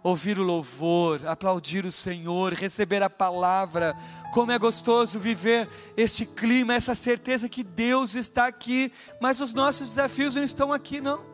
ouvir 0.04 0.40
o 0.40 0.44
louvor, 0.44 1.22
aplaudir 1.26 1.86
o 1.86 1.92
Senhor, 1.92 2.54
receber 2.54 3.04
a 3.04 3.10
palavra. 3.10 3.96
Como 4.34 4.52
é 4.52 4.60
gostoso 4.60 5.20
viver 5.20 5.70
este 5.96 6.26
clima, 6.26 6.74
essa 6.74 6.96
certeza 6.96 7.50
que 7.50 7.64
Deus 7.64 8.16
está 8.16 8.48
aqui, 8.48 8.92
mas 9.20 9.40
os 9.42 9.54
nossos 9.54 9.90
desafios 9.90 10.36
não 10.36 10.44
estão 10.44 10.72
aqui, 10.72 11.02
não. 11.02 11.26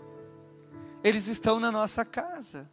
Eles 1.04 1.28
estão 1.28 1.60
na 1.60 1.72
nossa 1.72 2.06
casa. 2.06 2.70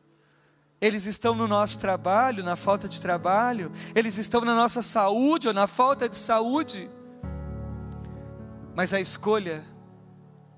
Eles 0.80 1.04
estão 1.04 1.34
no 1.34 1.46
nosso 1.46 1.78
trabalho, 1.78 2.42
na 2.42 2.56
falta 2.56 2.88
de 2.88 3.02
trabalho, 3.02 3.70
eles 3.94 4.16
estão 4.16 4.40
na 4.40 4.54
nossa 4.54 4.82
saúde 4.82 5.46
ou 5.46 5.52
na 5.52 5.66
falta 5.66 6.08
de 6.08 6.16
saúde. 6.16 6.90
Mas 8.74 8.94
a 8.94 9.00
escolha 9.00 9.62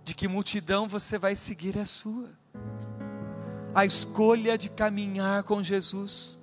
de 0.05 0.15
que 0.15 0.29
multidão 0.29 0.87
você 0.87 1.19
vai 1.19 1.35
seguir 1.35 1.77
é 1.77 1.85
sua 1.85 2.42
a 3.75 3.85
escolha 3.85 4.59
de 4.59 4.69
caminhar 4.69 5.43
com 5.43 5.63
Jesus, 5.63 6.39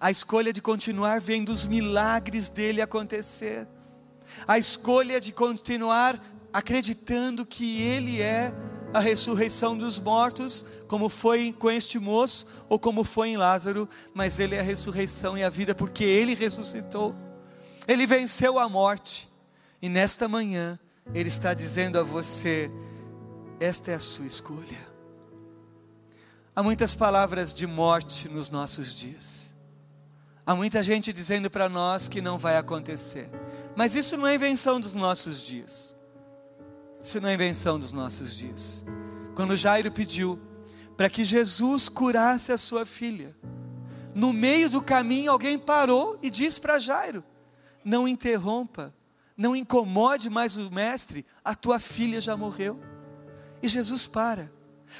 a 0.00 0.10
escolha 0.10 0.52
de 0.52 0.60
continuar 0.60 1.20
vendo 1.20 1.50
os 1.50 1.66
milagres 1.66 2.48
dele 2.48 2.80
acontecer, 2.80 3.66
a 4.46 4.58
escolha 4.58 5.20
de 5.20 5.32
continuar 5.32 6.20
acreditando 6.52 7.44
que 7.44 7.80
ele 7.82 8.22
é 8.22 8.54
a 8.92 9.00
ressurreição 9.00 9.76
dos 9.76 9.98
mortos, 9.98 10.64
como 10.86 11.08
foi 11.08 11.52
com 11.58 11.68
este 11.68 11.98
moço 11.98 12.46
ou 12.68 12.78
como 12.78 13.02
foi 13.02 13.30
em 13.30 13.36
Lázaro, 13.36 13.88
mas 14.14 14.38
ele 14.38 14.54
é 14.54 14.60
a 14.60 14.62
ressurreição 14.62 15.36
e 15.36 15.42
a 15.42 15.50
vida 15.50 15.74
porque 15.74 16.04
ele 16.04 16.34
ressuscitou. 16.34 17.14
Ele 17.88 18.06
venceu 18.06 18.58
a 18.58 18.68
morte. 18.68 19.28
E 19.82 19.88
nesta 19.88 20.28
manhã 20.28 20.78
ele 21.12 21.28
está 21.28 21.52
dizendo 21.52 21.98
a 21.98 22.04
você: 22.04 22.70
esta 23.58 23.90
é 23.90 23.94
a 23.94 24.00
sua 24.00 24.26
escolha. 24.26 24.93
Há 26.56 26.62
muitas 26.62 26.94
palavras 26.94 27.52
de 27.52 27.66
morte 27.66 28.28
nos 28.28 28.48
nossos 28.48 28.94
dias. 28.94 29.56
Há 30.46 30.54
muita 30.54 30.84
gente 30.84 31.12
dizendo 31.12 31.50
para 31.50 31.68
nós 31.68 32.06
que 32.06 32.20
não 32.20 32.38
vai 32.38 32.56
acontecer. 32.56 33.28
Mas 33.74 33.96
isso 33.96 34.16
não 34.16 34.24
é 34.24 34.36
invenção 34.36 34.80
dos 34.80 34.94
nossos 34.94 35.42
dias. 35.42 35.96
Isso 37.02 37.20
não 37.20 37.28
é 37.28 37.34
invenção 37.34 37.76
dos 37.76 37.90
nossos 37.90 38.36
dias. 38.36 38.84
Quando 39.34 39.56
Jairo 39.56 39.90
pediu 39.90 40.38
para 40.96 41.10
que 41.10 41.24
Jesus 41.24 41.88
curasse 41.88 42.52
a 42.52 42.58
sua 42.58 42.86
filha, 42.86 43.36
no 44.14 44.32
meio 44.32 44.70
do 44.70 44.80
caminho 44.80 45.32
alguém 45.32 45.58
parou 45.58 46.16
e 46.22 46.30
disse 46.30 46.60
para 46.60 46.78
Jairo: 46.78 47.24
Não 47.84 48.06
interrompa, 48.06 48.94
não 49.36 49.56
incomode 49.56 50.30
mais 50.30 50.56
o 50.56 50.70
mestre, 50.70 51.26
a 51.44 51.52
tua 51.52 51.80
filha 51.80 52.20
já 52.20 52.36
morreu. 52.36 52.78
E 53.60 53.68
Jesus 53.68 54.06
para 54.06 54.52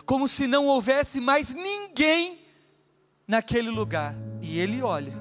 como 0.05 0.29
se 0.29 0.47
não 0.47 0.67
houvesse 0.67 1.21
mais 1.21 1.51
ninguém 1.55 2.45
naquele 3.27 3.71
lugar. 3.71 4.15
E 4.43 4.59
ele 4.59 4.83
olha 4.83 5.15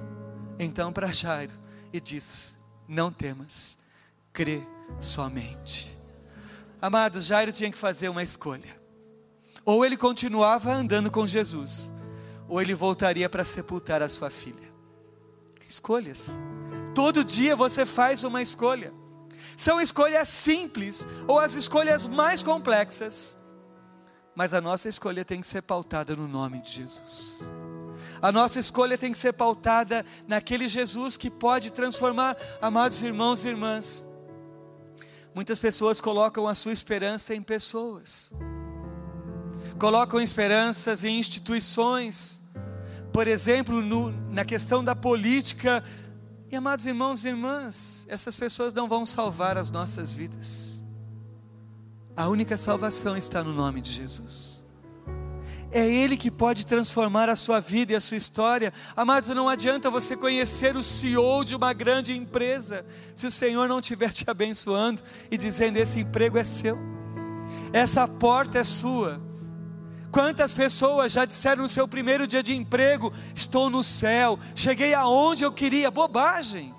então 0.60 0.92
para 0.92 1.12
Jairo 1.12 1.54
e 1.92 2.00
diz: 2.00 2.58
Não 2.88 3.12
temas, 3.12 3.78
crê 4.32 4.62
somente. 5.00 5.98
Amados, 6.82 7.26
Jairo 7.26 7.52
tinha 7.52 7.72
que 7.72 7.78
fazer 7.78 8.10
uma 8.10 8.24
escolha. 8.24 8.82
Ou 9.66 9.86
ele 9.86 9.96
continuava 9.96 10.74
andando 10.74 11.10
com 11.10 11.26
Jesus, 11.26 11.92
ou 12.50 12.62
ele 12.62 12.74
voltaria 12.74 13.30
para 13.30 13.46
sepultar 13.46 14.02
a 14.02 14.10
sua 14.10 14.30
filha. 14.30 14.74
Escolhas. 15.68 16.38
Todo 16.94 17.24
dia 17.24 17.56
você 17.56 17.86
faz 17.86 18.24
uma 18.24 18.42
escolha. 18.42 18.94
São 19.56 19.80
escolhas 19.80 20.28
simples 20.28 21.08
ou 21.28 21.40
as 21.40 21.54
escolhas 21.54 22.06
mais 22.06 22.44
complexas 22.44 23.38
mas 24.36 24.54
a 24.54 24.62
nossa 24.62 24.90
escolha 24.90 25.24
tem 25.24 25.42
que 25.42 25.48
ser 25.48 25.62
pautada 25.62 26.16
no 26.16 26.28
nome 26.28 26.60
de 26.62 26.72
Jesus. 26.72 27.52
A 28.22 28.32
nossa 28.32 28.60
escolha 28.60 28.98
tem 28.98 29.12
que 29.12 29.18
ser 29.18 29.34
pautada 29.34 30.06
naquele 30.28 30.68
Jesus 30.68 31.18
que 31.18 31.30
pode 31.30 31.72
transformar, 31.72 32.38
amados 32.62 33.02
irmãos 33.02 33.44
e 33.44 33.50
irmãs. 33.50 34.08
Muitas 35.36 35.60
pessoas 35.60 36.00
colocam 36.00 36.48
a 36.48 36.56
sua 36.56 36.72
esperança 36.72 37.36
em 37.36 37.42
pessoas, 37.42 38.32
colocam 39.80 40.22
esperanças 40.22 41.04
em 41.04 41.20
instituições, 41.20 42.42
por 43.12 43.28
exemplo, 43.28 43.82
no, 43.82 44.12
na 44.32 44.46
questão 44.46 44.84
da 44.84 44.96
política. 44.96 45.84
E 46.52 46.56
amados 46.56 46.86
irmãos 46.86 47.26
e 47.26 47.30
irmãs, 47.30 48.06
essas 48.08 48.38
pessoas 48.38 48.74
não 48.74 48.88
vão 48.88 49.06
salvar 49.06 49.58
as 49.58 49.70
nossas 49.72 50.14
vidas. 50.14 50.83
A 52.16 52.28
única 52.28 52.56
salvação 52.58 53.18
está 53.18 53.44
no 53.44 53.52
nome 53.52 53.82
de 53.82 53.92
Jesus. 53.92 54.64
É 55.72 55.84
Ele 55.84 56.16
que 56.16 56.30
pode 56.30 56.64
transformar 56.64 57.28
a 57.28 57.36
sua 57.36 57.60
vida 57.60 57.94
e 57.94 57.96
a 57.96 58.02
sua 58.02 58.18
história. 58.18 58.72
Amados, 58.96 59.30
não 59.30 59.50
adianta 59.50 59.90
você 59.90 60.16
conhecer 60.16 60.76
o 60.76 60.84
CEO 60.84 61.44
de 61.44 61.56
uma 61.56 61.74
grande 61.74 62.16
empresa, 62.16 62.86
se 63.16 63.26
o 63.26 63.32
Senhor 63.32 63.68
não 63.68 63.80
estiver 63.80 64.14
te 64.14 64.30
abençoando 64.30 65.02
e 65.32 65.38
dizendo: 65.38 65.78
esse 65.78 66.02
emprego 66.02 66.38
é 66.38 66.44
seu, 66.44 66.78
essa 67.74 68.08
porta 68.08 68.60
é 68.60 68.64
sua. 68.64 69.20
Quantas 70.12 70.54
pessoas 70.54 71.12
já 71.12 71.26
disseram 71.26 71.64
no 71.64 71.70
seu 71.70 71.88
primeiro 71.88 72.28
dia 72.28 72.44
de 72.44 72.56
emprego: 72.56 73.12
estou 73.34 73.72
no 73.72 73.84
céu, 73.84 74.38
cheguei 74.54 74.94
aonde 74.94 75.44
eu 75.44 75.52
queria? 75.52 75.90
Bobagem. 75.90 76.76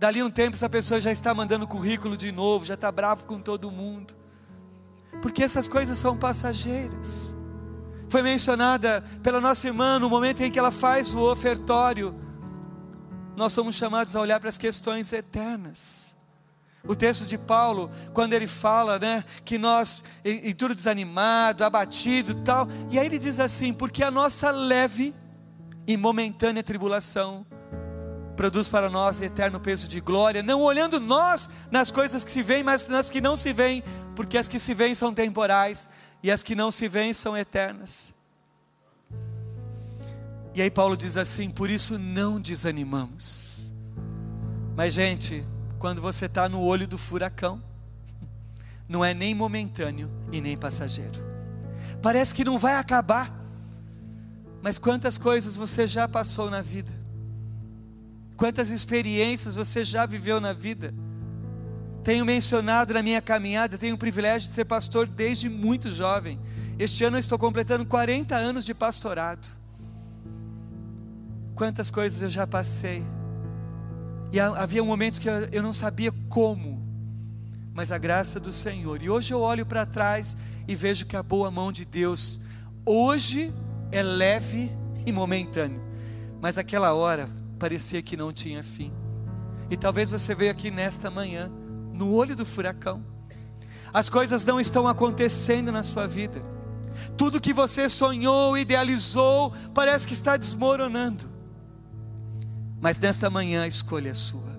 Dali 0.00 0.20
um 0.20 0.30
tempo, 0.30 0.56
essa 0.56 0.68
pessoa 0.68 1.00
já 1.00 1.12
está 1.12 1.32
mandando 1.32 1.68
currículo 1.68 2.16
de 2.16 2.32
novo, 2.32 2.64
já 2.64 2.74
está 2.74 2.90
bravo 2.90 3.24
com 3.26 3.38
todo 3.38 3.70
mundo 3.70 4.23
porque 5.24 5.42
essas 5.42 5.66
coisas 5.66 5.96
são 5.96 6.18
passageiras. 6.18 7.34
Foi 8.10 8.20
mencionada 8.20 9.02
pela 9.22 9.40
nossa 9.40 9.66
irmã 9.66 9.98
no 9.98 10.10
momento 10.10 10.42
em 10.42 10.50
que 10.50 10.58
ela 10.58 10.70
faz 10.70 11.14
o 11.14 11.32
ofertório. 11.32 12.14
Nós 13.34 13.54
somos 13.54 13.74
chamados 13.74 14.14
a 14.14 14.20
olhar 14.20 14.38
para 14.38 14.50
as 14.50 14.58
questões 14.58 15.14
eternas. 15.14 16.14
O 16.86 16.94
texto 16.94 17.24
de 17.24 17.38
Paulo, 17.38 17.90
quando 18.12 18.34
ele 18.34 18.46
fala, 18.46 18.98
né, 18.98 19.24
que 19.46 19.56
nós, 19.56 20.04
em, 20.22 20.50
em 20.50 20.54
tudo 20.54 20.74
desanimado, 20.74 21.64
abatido 21.64 22.34
tal, 22.44 22.68
e 22.90 22.98
aí 22.98 23.06
ele 23.06 23.18
diz 23.18 23.40
assim: 23.40 23.72
porque 23.72 24.04
a 24.04 24.10
nossa 24.10 24.50
leve 24.50 25.16
e 25.86 25.96
momentânea 25.96 26.62
tribulação 26.62 27.46
produz 28.36 28.68
para 28.68 28.90
nós 28.90 29.22
eterno 29.22 29.60
peso 29.60 29.86
de 29.88 30.00
glória, 30.00 30.42
não 30.42 30.60
olhando 30.60 31.00
nós 31.00 31.48
nas 31.70 31.90
coisas 31.90 32.24
que 32.24 32.32
se 32.32 32.42
veem, 32.42 32.62
mas 32.62 32.88
nas 32.88 33.10
que 33.10 33.20
não 33.20 33.36
se 33.36 33.52
veem, 33.52 33.82
porque 34.14 34.36
as 34.36 34.48
que 34.48 34.58
se 34.58 34.74
veem 34.74 34.94
são 34.94 35.14
temporais 35.14 35.88
e 36.22 36.30
as 36.30 36.42
que 36.42 36.54
não 36.54 36.72
se 36.72 36.88
veem 36.88 37.12
são 37.12 37.36
eternas. 37.36 38.14
E 40.54 40.62
aí 40.62 40.70
Paulo 40.70 40.96
diz 40.96 41.16
assim: 41.16 41.50
por 41.50 41.68
isso 41.68 41.98
não 41.98 42.40
desanimamos. 42.40 43.72
Mas, 44.76 44.94
gente, 44.94 45.44
quando 45.78 46.00
você 46.00 46.26
está 46.26 46.48
no 46.48 46.60
olho 46.62 46.88
do 46.88 46.96
furacão, 46.96 47.62
não 48.88 49.04
é 49.04 49.12
nem 49.12 49.34
momentâneo 49.34 50.10
e 50.32 50.40
nem 50.40 50.56
passageiro. 50.56 51.22
Parece 52.00 52.34
que 52.34 52.44
não 52.44 52.58
vai 52.58 52.76
acabar, 52.76 53.32
mas 54.62 54.78
quantas 54.78 55.18
coisas 55.18 55.56
você 55.56 55.86
já 55.86 56.08
passou 56.08 56.50
na 56.50 56.62
vida? 56.62 57.03
Quantas 58.36 58.70
experiências 58.70 59.54
você 59.54 59.84
já 59.84 60.06
viveu 60.06 60.40
na 60.40 60.52
vida? 60.52 60.92
Tenho 62.02 62.24
mencionado 62.24 62.92
na 62.92 63.02
minha 63.02 63.22
caminhada, 63.22 63.78
tenho 63.78 63.94
o 63.94 63.98
privilégio 63.98 64.48
de 64.48 64.54
ser 64.54 64.64
pastor 64.64 65.06
desde 65.06 65.48
muito 65.48 65.92
jovem. 65.92 66.38
Este 66.78 67.04
ano 67.04 67.16
eu 67.16 67.20
estou 67.20 67.38
completando 67.38 67.86
40 67.86 68.34
anos 68.34 68.64
de 68.64 68.74
pastorado. 68.74 69.48
Quantas 71.54 71.90
coisas 71.90 72.20
eu 72.20 72.28
já 72.28 72.46
passei. 72.46 73.02
E 74.32 74.40
havia 74.40 74.82
momentos 74.82 75.20
que 75.20 75.28
eu 75.28 75.62
não 75.62 75.72
sabia 75.72 76.12
como, 76.28 76.82
mas 77.72 77.92
a 77.92 77.98
graça 77.98 78.40
do 78.40 78.50
Senhor. 78.50 79.00
E 79.00 79.08
hoje 79.08 79.32
eu 79.32 79.40
olho 79.40 79.64
para 79.64 79.86
trás 79.86 80.36
e 80.66 80.74
vejo 80.74 81.06
que 81.06 81.16
a 81.16 81.22
boa 81.22 81.50
mão 81.52 81.70
de 81.70 81.84
Deus 81.84 82.40
hoje 82.84 83.54
é 83.92 84.02
leve 84.02 84.72
e 85.06 85.12
momentâneo, 85.12 85.80
mas 86.40 86.58
aquela 86.58 86.92
hora 86.94 87.28
parecia 87.58 88.02
que 88.02 88.16
não 88.16 88.32
tinha 88.32 88.62
fim. 88.62 88.92
E 89.70 89.76
talvez 89.76 90.10
você 90.10 90.34
veio 90.34 90.50
aqui 90.50 90.70
nesta 90.70 91.10
manhã, 91.10 91.50
no 91.92 92.12
olho 92.12 92.36
do 92.36 92.44
furacão. 92.44 93.04
As 93.92 94.08
coisas 94.08 94.44
não 94.44 94.58
estão 94.58 94.88
acontecendo 94.88 95.70
na 95.70 95.82
sua 95.82 96.06
vida. 96.06 96.42
Tudo 97.16 97.40
que 97.40 97.52
você 97.52 97.88
sonhou, 97.88 98.58
idealizou, 98.58 99.52
parece 99.72 100.06
que 100.06 100.12
está 100.12 100.36
desmoronando. 100.36 101.26
Mas 102.80 102.98
nesta 102.98 103.30
manhã 103.30 103.62
a 103.62 103.68
escolha 103.68 104.10
é 104.10 104.14
sua. 104.14 104.54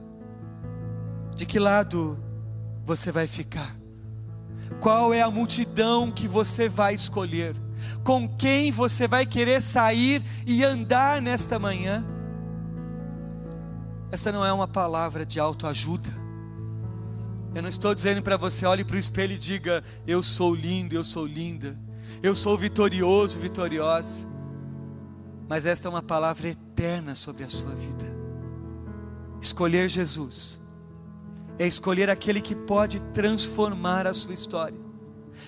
De 1.35 1.45
que 1.45 1.59
lado 1.59 2.17
você 2.83 3.11
vai 3.11 3.27
ficar? 3.27 3.75
Qual 4.79 5.13
é 5.13 5.21
a 5.21 5.29
multidão 5.29 6.11
que 6.11 6.27
você 6.27 6.67
vai 6.69 6.93
escolher? 6.93 7.55
Com 8.03 8.27
quem 8.27 8.71
você 8.71 9.07
vai 9.07 9.25
querer 9.25 9.61
sair 9.61 10.23
e 10.45 10.63
andar 10.63 11.21
nesta 11.21 11.59
manhã? 11.59 12.05
Essa 14.11 14.31
não 14.31 14.45
é 14.45 14.53
uma 14.53 14.67
palavra 14.67 15.25
de 15.25 15.39
autoajuda. 15.39 16.09
Eu 17.53 17.61
não 17.61 17.69
estou 17.69 17.95
dizendo 17.95 18.21
para 18.21 18.37
você, 18.37 18.65
olhe 18.65 18.83
para 18.83 18.95
o 18.95 18.99
espelho 18.99 19.33
e 19.33 19.37
diga: 19.37 19.83
Eu 20.05 20.21
sou 20.21 20.53
lindo, 20.53 20.93
eu 20.93 21.03
sou 21.03 21.25
linda, 21.25 21.77
eu 22.21 22.35
sou 22.35 22.57
vitorioso, 22.57 23.39
vitoriosa. 23.39 24.27
Mas 25.47 25.65
esta 25.65 25.87
é 25.87 25.91
uma 25.91 26.01
palavra 26.01 26.49
eterna 26.49 27.15
sobre 27.15 27.43
a 27.43 27.49
sua 27.49 27.73
vida. 27.75 28.05
Escolher 29.41 29.87
Jesus 29.87 30.59
é 31.57 31.67
escolher 31.67 32.09
aquele 32.09 32.41
que 32.41 32.55
pode 32.55 32.99
transformar 33.13 34.07
a 34.07 34.13
sua 34.13 34.33
história, 34.33 34.77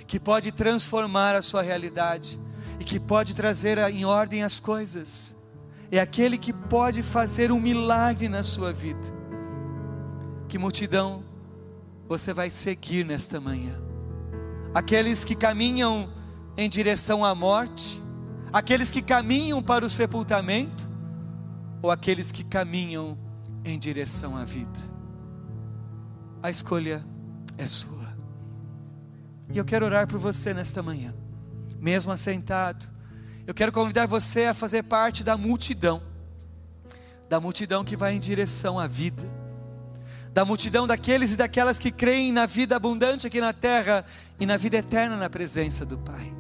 que 0.06 0.20
pode 0.20 0.52
transformar 0.52 1.36
a 1.36 1.42
sua 1.42 1.62
realidade 1.62 2.40
e 2.80 2.84
que 2.84 3.00
pode 3.00 3.36
trazer 3.36 3.78
em 3.90 4.06
ordem 4.06 4.44
as 4.44 4.60
coisas. 4.60 5.36
É 5.92 6.00
aquele 6.00 6.38
que 6.38 6.52
pode 6.52 7.02
fazer 7.02 7.52
um 7.52 7.60
milagre 7.60 8.28
na 8.28 8.44
sua 8.44 8.74
vida. 8.74 9.16
Que 10.48 10.58
multidão 10.58 11.24
você 12.08 12.34
vai 12.34 12.50
seguir 12.50 13.06
nesta 13.06 13.40
manhã? 13.40 13.76
Aqueles 14.74 15.24
que 15.24 15.36
caminham 15.36 16.10
em 16.58 16.70
direção 16.70 17.24
à 17.24 17.34
morte, 17.34 18.02
aqueles 18.52 18.92
que 18.92 19.02
caminham 19.02 19.62
para 19.62 19.86
o 19.86 19.90
sepultamento, 19.90 20.88
ou 21.82 21.92
aqueles 21.92 22.32
que 22.32 22.44
caminham 22.44 23.18
em 23.64 23.78
direção 23.78 24.36
à 24.36 24.44
vida? 24.44 24.98
a 26.42 26.50
escolha 26.50 27.06
é 27.58 27.68
sua. 27.68 28.16
E 29.52 29.58
eu 29.58 29.66
quero 29.66 29.86
orar 29.86 30.08
por 30.08 30.20
você 30.20 30.54
nesta 30.54 30.84
manhã, 30.84 31.14
mesmo 31.80 32.12
assentado. 32.12 32.88
Eu 33.48 33.54
quero 33.54 33.72
convidar 33.72 34.06
você 34.06 34.44
a 34.44 34.54
fazer 34.54 34.84
parte 34.84 35.24
da 35.24 35.38
multidão, 35.38 36.04
da 37.30 37.40
multidão 37.40 37.82
que 37.82 37.96
vai 37.96 38.14
em 38.14 38.20
direção 38.20 38.78
à 38.78 38.88
vida, 38.88 39.24
da 40.34 40.44
multidão 40.44 40.86
daqueles 40.86 41.32
e 41.32 41.38
daquelas 41.38 41.80
que 41.80 41.90
creem 41.90 42.34
na 42.34 42.46
vida 42.46 42.76
abundante 42.76 43.26
aqui 43.26 43.40
na 43.40 43.54
terra 43.54 44.06
e 44.38 44.46
na 44.46 44.58
vida 44.58 44.76
eterna 44.76 45.16
na 45.16 45.30
presença 45.30 45.86
do 45.86 45.98
Pai. 45.98 46.36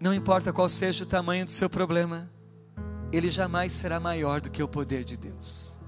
Não 0.00 0.14
importa 0.14 0.54
qual 0.54 0.70
seja 0.70 1.04
o 1.04 1.06
tamanho 1.06 1.44
do 1.44 1.52
seu 1.52 1.68
problema, 1.68 2.30
ele 3.12 3.30
jamais 3.30 3.74
será 3.74 4.00
maior 4.00 4.40
do 4.40 4.50
que 4.50 4.62
o 4.62 4.68
poder 4.68 5.04
de 5.04 5.18
Deus. 5.18 5.78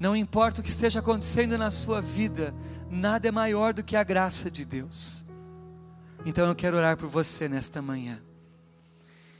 Não 0.00 0.16
importa 0.16 0.62
o 0.62 0.64
que 0.64 0.70
esteja 0.70 1.00
acontecendo 1.00 1.58
na 1.58 1.70
sua 1.70 2.00
vida, 2.00 2.54
nada 2.90 3.28
é 3.28 3.30
maior 3.30 3.74
do 3.74 3.84
que 3.84 3.94
a 3.94 4.02
graça 4.02 4.50
de 4.50 4.64
Deus. 4.64 5.23
Então 6.24 6.46
eu 6.48 6.54
quero 6.54 6.76
orar 6.76 6.96
por 6.96 7.08
você 7.08 7.48
nesta 7.48 7.82
manhã. 7.82 8.20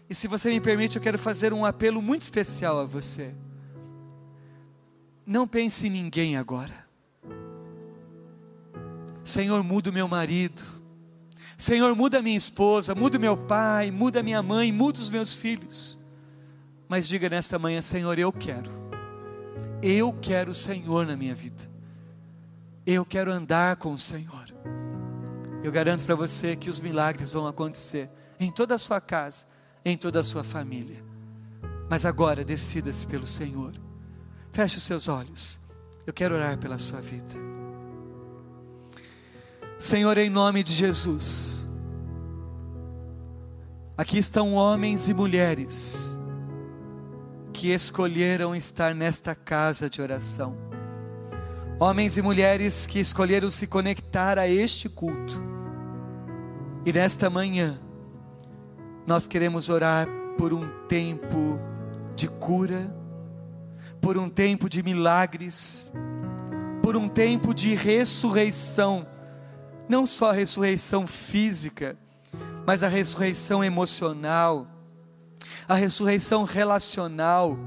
E 0.08 0.14
se 0.14 0.28
você 0.28 0.50
me 0.50 0.60
permite, 0.60 0.96
eu 0.96 1.02
quero 1.02 1.18
fazer 1.18 1.52
um 1.52 1.64
apelo 1.64 2.02
muito 2.02 2.22
especial 2.22 2.78
a 2.78 2.84
você. 2.84 3.34
Não 5.26 5.46
pense 5.46 5.86
em 5.86 5.90
ninguém 5.90 6.36
agora. 6.36 6.84
Senhor, 9.22 9.62
muda 9.62 9.90
o 9.90 9.92
meu 9.92 10.06
marido. 10.06 10.62
Senhor, 11.56 11.94
muda 11.96 12.18
a 12.18 12.22
minha 12.22 12.36
esposa, 12.36 12.94
muda 12.94 13.16
o 13.16 13.20
meu 13.20 13.36
pai, 13.36 13.90
muda 13.90 14.20
a 14.20 14.22
minha 14.22 14.42
mãe, 14.42 14.70
muda 14.70 14.98
os 14.98 15.08
meus 15.08 15.34
filhos. 15.34 15.98
Mas 16.88 17.08
diga 17.08 17.28
nesta 17.30 17.58
manhã, 17.58 17.80
Senhor, 17.80 18.18
eu 18.18 18.30
quero 18.30 18.84
eu 19.84 20.14
quero 20.14 20.52
o 20.52 20.54
Senhor 20.54 21.06
na 21.06 21.14
minha 21.14 21.34
vida. 21.34 21.70
Eu 22.86 23.04
quero 23.04 23.30
andar 23.30 23.76
com 23.76 23.92
o 23.92 23.98
Senhor. 23.98 24.46
Eu 25.64 25.72
garanto 25.72 26.04
para 26.04 26.14
você 26.14 26.54
que 26.54 26.68
os 26.68 26.78
milagres 26.78 27.32
vão 27.32 27.46
acontecer 27.46 28.10
em 28.38 28.50
toda 28.50 28.74
a 28.74 28.78
sua 28.78 29.00
casa, 29.00 29.46
em 29.82 29.96
toda 29.96 30.20
a 30.20 30.22
sua 30.22 30.44
família. 30.44 31.02
Mas 31.88 32.04
agora 32.04 32.44
decida-se 32.44 33.06
pelo 33.06 33.26
Senhor. 33.26 33.72
Feche 34.52 34.76
os 34.76 34.82
seus 34.82 35.08
olhos. 35.08 35.58
Eu 36.06 36.12
quero 36.12 36.34
orar 36.34 36.58
pela 36.58 36.78
sua 36.78 37.00
vida. 37.00 37.34
Senhor, 39.78 40.18
em 40.18 40.28
nome 40.28 40.62
de 40.62 40.74
Jesus. 40.74 41.66
Aqui 43.96 44.18
estão 44.18 44.52
homens 44.52 45.08
e 45.08 45.14
mulheres 45.14 46.14
que 47.54 47.72
escolheram 47.72 48.54
estar 48.54 48.94
nesta 48.94 49.34
casa 49.34 49.88
de 49.88 50.02
oração. 50.02 50.58
Homens 51.80 52.18
e 52.18 52.22
mulheres 52.22 52.84
que 52.84 53.00
escolheram 53.00 53.50
se 53.50 53.66
conectar 53.66 54.38
a 54.38 54.46
este 54.46 54.90
culto. 54.90 55.53
E 56.86 56.92
nesta 56.92 57.30
manhã, 57.30 57.80
nós 59.06 59.26
queremos 59.26 59.70
orar 59.70 60.06
por 60.36 60.52
um 60.52 60.68
tempo 60.86 61.58
de 62.14 62.28
cura, 62.28 62.94
por 64.02 64.18
um 64.18 64.28
tempo 64.28 64.68
de 64.68 64.82
milagres, 64.82 65.90
por 66.82 66.94
um 66.94 67.08
tempo 67.08 67.54
de 67.54 67.74
ressurreição, 67.74 69.06
não 69.88 70.04
só 70.04 70.28
a 70.28 70.34
ressurreição 70.34 71.06
física, 71.06 71.96
mas 72.66 72.82
a 72.82 72.88
ressurreição 72.88 73.64
emocional, 73.64 74.66
a 75.66 75.74
ressurreição 75.74 76.44
relacional, 76.44 77.58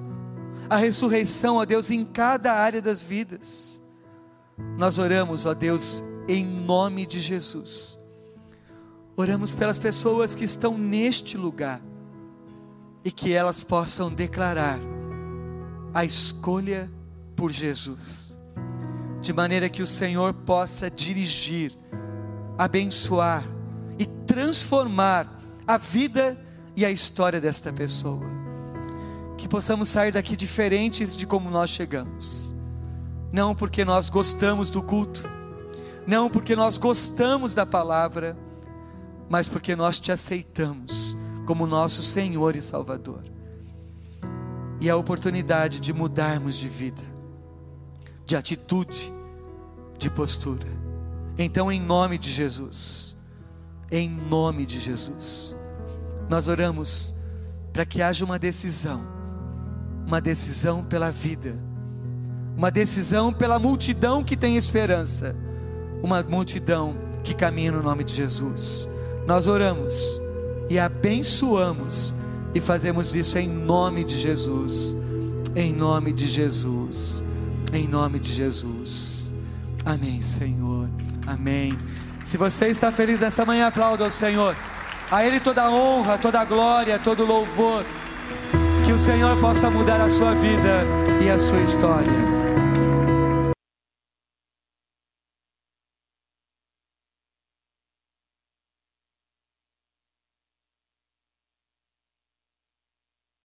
a 0.70 0.76
ressurreição, 0.76 1.56
ó 1.56 1.66
Deus, 1.66 1.90
em 1.90 2.06
cada 2.06 2.54
área 2.54 2.84
das 2.84 3.02
vidas. 3.02 3.82
Nós 4.78 5.00
oramos, 5.00 5.48
ó 5.48 5.56
Deus, 5.56 6.04
em 6.28 6.46
nome 6.46 7.06
de 7.06 7.20
Jesus. 7.20 7.97
Oramos 9.20 9.56
pelas 9.56 9.80
pessoas 9.80 10.36
que 10.36 10.44
estão 10.46 10.78
neste 10.78 11.38
lugar 11.38 11.82
e 13.04 13.10
que 13.12 13.34
elas 13.34 13.64
possam 13.64 14.12
declarar 14.12 14.78
a 15.92 16.06
escolha 16.06 16.88
por 17.36 17.52
Jesus, 17.52 18.38
de 19.20 19.34
maneira 19.34 19.70
que 19.70 19.82
o 19.82 19.88
Senhor 19.88 20.36
possa 20.36 20.92
dirigir, 20.92 21.76
abençoar 22.60 23.44
e 23.98 24.06
transformar 24.06 25.28
a 25.66 25.80
vida 25.80 26.38
e 26.76 26.86
a 26.86 26.92
história 26.92 27.42
desta 27.42 27.74
pessoa. 27.74 28.28
Que 29.36 29.48
possamos 29.48 29.90
sair 29.90 30.12
daqui 30.12 30.36
diferentes 30.36 31.16
de 31.16 31.26
como 31.26 31.50
nós 31.50 31.72
chegamos. 31.72 32.54
Não 33.32 33.56
porque 33.56 33.84
nós 33.84 34.10
gostamos 34.10 34.70
do 34.70 34.84
culto, 34.84 35.28
não 36.06 36.30
porque 36.30 36.56
nós 36.56 36.78
gostamos 36.78 37.56
da 37.56 37.66
palavra, 37.66 38.38
mas 39.30 39.48
porque 39.48 39.76
nós 39.76 40.00
te 40.00 40.12
aceitamos 40.12 41.18
como 41.46 41.68
nosso 41.68 42.02
Senhor 42.02 42.56
e 42.56 42.62
Salvador. 42.62 43.24
E 44.80 44.90
a 44.90 44.96
oportunidade 44.96 45.80
de 45.80 45.92
mudarmos 45.92 46.56
de 46.56 46.68
vida, 46.68 47.04
de 48.26 48.36
atitude, 48.36 49.12
de 49.98 50.10
postura. 50.10 50.68
Então, 51.38 51.72
em 51.72 51.80
nome 51.80 52.18
de 52.18 52.32
Jesus, 52.32 53.16
em 53.92 54.10
nome 54.10 54.66
de 54.66 54.80
Jesus 54.80 55.56
nós 56.30 56.48
oramos 56.48 57.14
para 57.72 57.86
que 57.86 58.02
haja 58.02 58.26
uma 58.26 58.38
decisão, 58.38 59.02
uma 60.06 60.20
decisão 60.20 60.84
pela 60.84 61.12
vida, 61.12 61.58
uma 62.56 62.72
decisão 62.72 63.32
pela 63.32 63.60
multidão 63.60 64.24
que 64.24 64.36
tem 64.36 64.58
esperança, 64.58 65.36
uma 66.02 66.22
multidão 66.24 66.96
que 67.24 67.34
caminha 67.34 67.72
no 67.72 67.84
nome 67.84 68.04
de 68.04 68.14
Jesus. 68.14 68.90
Nós 69.28 69.46
oramos 69.46 70.22
e 70.70 70.80
abençoamos 70.80 72.14
e 72.56 72.62
fazemos 72.62 73.14
isso 73.14 73.38
em 73.38 73.50
nome 73.50 74.06
de 74.06 74.16
Jesus, 74.16 74.96
em 75.54 75.74
nome 75.74 76.14
de 76.14 76.26
Jesus, 76.26 77.26
em 77.74 77.86
nome 77.86 78.20
de 78.20 78.32
Jesus. 78.32 79.34
Amém, 79.86 80.22
Senhor. 80.22 80.88
Amém. 81.28 81.74
Se 82.24 82.38
você 82.38 82.68
está 82.68 82.90
feliz 82.90 83.20
nessa 83.20 83.46
manhã, 83.46 83.68
aplauda 83.68 84.06
ao 84.06 84.12
Senhor. 84.12 84.56
A 85.12 85.26
Ele 85.26 85.42
toda 85.42 85.64
a 85.64 85.72
honra, 85.72 86.18
toda 86.18 86.40
a 86.40 86.46
glória, 86.46 86.98
todo 86.98 87.24
o 87.24 87.28
louvor. 87.28 87.84
Que 88.86 88.94
o 88.94 89.00
Senhor 89.00 89.38
possa 89.42 89.70
mudar 89.70 90.00
a 90.00 90.10
sua 90.10 90.34
vida 90.36 90.86
e 91.22 91.30
a 91.30 91.38
sua 91.38 91.60
história. 91.60 92.37